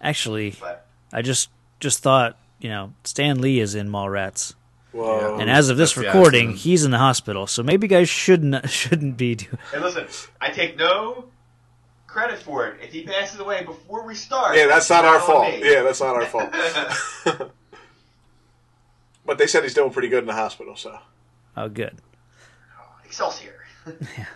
Actually, 0.00 0.54
But 0.60 0.86
I 1.12 1.22
just 1.22 1.50
just 1.80 2.02
thought, 2.02 2.36
you 2.60 2.68
know, 2.68 2.92
Stan 3.04 3.40
Lee 3.40 3.58
is 3.60 3.74
in 3.74 3.88
Mallrats, 3.88 4.54
Whoa. 4.92 5.38
and 5.40 5.50
as 5.50 5.70
of 5.70 5.76
this 5.76 5.94
That's 5.94 6.00
the 6.02 6.06
recording, 6.12 6.40
accident. 6.50 6.58
he's 6.60 6.84
in 6.84 6.90
the 6.92 6.98
hospital. 6.98 7.46
So 7.46 7.62
maybe 7.62 7.86
you 7.86 7.88
guys 7.88 8.08
shouldn't 8.08 8.68
shouldn't 8.70 9.16
be. 9.16 9.34
Do- 9.36 9.46
and 9.74 9.82
listen, 9.82 10.06
I 10.40 10.50
take 10.50 10.76
no 10.76 11.24
credit 12.08 12.40
for 12.40 12.66
it. 12.66 12.80
If 12.82 12.92
he 12.92 13.04
passes 13.04 13.38
away 13.38 13.62
before 13.64 14.04
we 14.04 14.16
start, 14.16 14.56
yeah, 14.56 14.66
that's 14.66 14.90
not 14.90 15.04
our 15.04 15.20
fault. 15.20 15.52
me. 15.52 15.60
Yeah, 15.62 15.84
that's 15.84 16.00
not 16.00 16.16
our 16.16 16.26
fault. 16.26 16.52
but 19.24 19.38
they 19.38 19.46
said 19.46 19.62
he's 19.62 19.74
doing 19.74 19.92
pretty 19.92 20.08
good 20.08 20.24
in 20.24 20.26
the 20.26 20.32
hospital, 20.32 20.74
so. 20.74 20.98
oh, 21.56 21.68
good. 21.68 21.96
Excelsior. 23.04 23.54
yeah. 23.86 24.26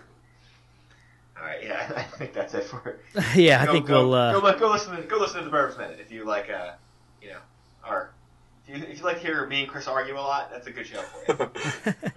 All 1.36 1.48
right, 1.48 1.64
yeah, 1.64 1.92
I 1.96 2.02
think 2.02 2.32
that's 2.32 2.54
it 2.54 2.64
for 2.64 2.88
it. 2.88 3.00
yeah, 3.34 3.60
I 3.60 3.66
go, 3.66 3.72
think 3.72 3.86
go, 3.86 4.08
we'll. 4.08 4.14
Uh, 4.14 4.40
go, 4.40 4.58
go 4.58 4.70
listen. 4.70 4.94
To, 4.94 5.02
go 5.02 5.16
listen 5.16 5.42
to 5.42 5.44
the 5.44 5.50
Burbs 5.50 5.76
Minute 5.76 5.98
if 6.00 6.12
you 6.12 6.24
like. 6.24 6.48
Uh, 6.48 6.72
you 7.20 7.30
know, 7.30 7.38
or 7.88 8.12
if 8.68 8.76
you, 8.76 8.84
if 8.84 8.98
you 8.98 9.04
like 9.04 9.16
to 9.16 9.22
hear 9.26 9.44
me 9.46 9.62
and 9.62 9.68
Chris 9.68 9.88
argue 9.88 10.14
a 10.14 10.20
lot, 10.20 10.52
that's 10.52 10.68
a 10.68 10.70
good 10.70 10.86
show 10.86 11.00
for 11.00 11.50
you. 11.86 12.12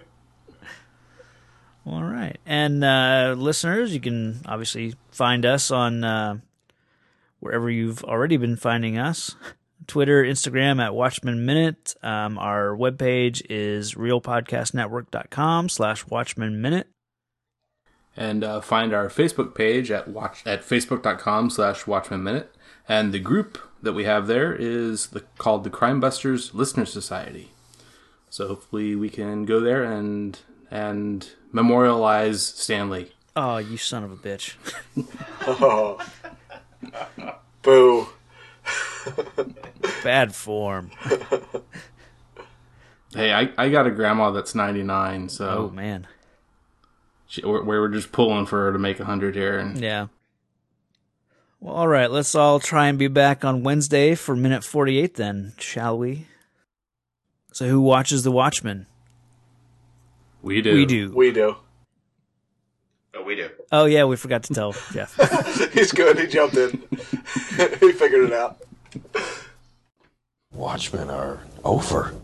All 1.86 2.04
right. 2.04 2.36
And 2.66 2.82
uh, 2.82 3.36
listeners, 3.38 3.94
you 3.94 4.00
can 4.00 4.40
obviously 4.44 4.96
find 5.12 5.46
us 5.46 5.70
on 5.70 6.02
uh, 6.02 6.38
wherever 7.38 7.70
you've 7.70 8.02
already 8.02 8.36
been 8.38 8.56
finding 8.56 8.98
us 8.98 9.36
Twitter, 9.86 10.24
Instagram 10.24 10.82
at 10.82 10.92
Watchmen 10.92 11.46
Minute. 11.46 11.94
Um, 12.02 12.38
our 12.38 12.76
webpage 12.76 13.40
is 13.48 13.94
realpodcastnetwork.com 13.94 15.68
slash 15.68 16.08
Watchmen 16.08 16.60
Minute. 16.60 16.88
and 18.16 18.42
uh, 18.42 18.60
find 18.60 18.92
our 18.92 19.08
Facebook 19.08 19.54
page 19.54 19.92
at 19.92 20.08
watch 20.08 20.42
at 20.44 20.62
facebook.com 20.62 21.50
slash 21.50 21.86
Watchmen 21.86 22.24
Minute. 22.24 22.52
And 22.88 23.12
the 23.12 23.20
group 23.20 23.58
that 23.80 23.92
we 23.92 24.02
have 24.06 24.26
there 24.26 24.52
is 24.52 25.08
the, 25.08 25.20
called 25.38 25.62
the 25.62 25.70
Crime 25.70 26.00
Busters 26.00 26.52
Listener 26.52 26.84
Society. 26.84 27.52
So 28.28 28.48
hopefully 28.48 28.96
we 28.96 29.08
can 29.08 29.44
go 29.44 29.60
there 29.60 29.84
and 29.84 30.36
and 30.68 31.30
memorialize 31.56 32.44
Stan 32.44 32.90
Lee. 32.90 33.10
Oh, 33.34 33.56
you 33.56 33.76
son 33.78 34.04
of 34.04 34.12
a 34.12 34.16
bitch. 34.16 34.54
Oh. 35.46 35.98
Boo. 37.62 38.06
Bad 40.04 40.34
form. 40.34 40.90
Hey, 43.14 43.32
I, 43.32 43.50
I 43.56 43.68
got 43.70 43.86
a 43.86 43.90
grandma 43.90 44.30
that's 44.30 44.54
99, 44.54 45.28
so 45.30 45.48
Oh, 45.48 45.74
man. 45.74 46.06
she, 47.26 47.42
we're, 47.44 47.64
we're 47.64 47.88
just 47.88 48.12
pulling 48.12 48.46
for 48.46 48.66
her 48.66 48.72
to 48.72 48.78
make 48.78 48.98
100 48.98 49.34
here. 49.34 49.58
And 49.58 49.80
Yeah. 49.80 50.08
Well, 51.60 51.74
all 51.74 51.88
right. 51.88 52.10
Let's 52.10 52.34
all 52.34 52.60
try 52.60 52.88
and 52.88 52.98
be 52.98 53.08
back 53.08 53.44
on 53.44 53.62
Wednesday 53.62 54.14
for 54.14 54.36
minute 54.36 54.62
48 54.64 55.14
then, 55.14 55.54
shall 55.58 55.96
we? 55.98 56.26
So, 57.52 57.66
who 57.68 57.80
watches 57.80 58.22
The 58.22 58.30
Watchmen? 58.30 58.86
We 60.42 60.62
do. 60.62 60.74
We 60.74 60.86
do. 60.86 61.10
We 61.12 61.32
do. 61.32 61.56
but 63.12 63.24
we 63.26 63.34
do. 63.36 63.48
Oh, 63.72 63.84
yeah, 63.86 64.04
we 64.04 64.16
forgot 64.16 64.42
to 64.44 64.54
tell 64.54 64.72
Jeff. 64.92 65.14
He's 65.72 65.92
good. 65.92 66.18
He 66.18 66.26
jumped 66.26 66.56
in. 66.56 66.70
he 67.80 67.92
figured 67.92 68.24
it 68.24 68.32
out. 68.32 68.58
Watchmen 70.52 71.10
are 71.10 71.40
over. 71.64 72.14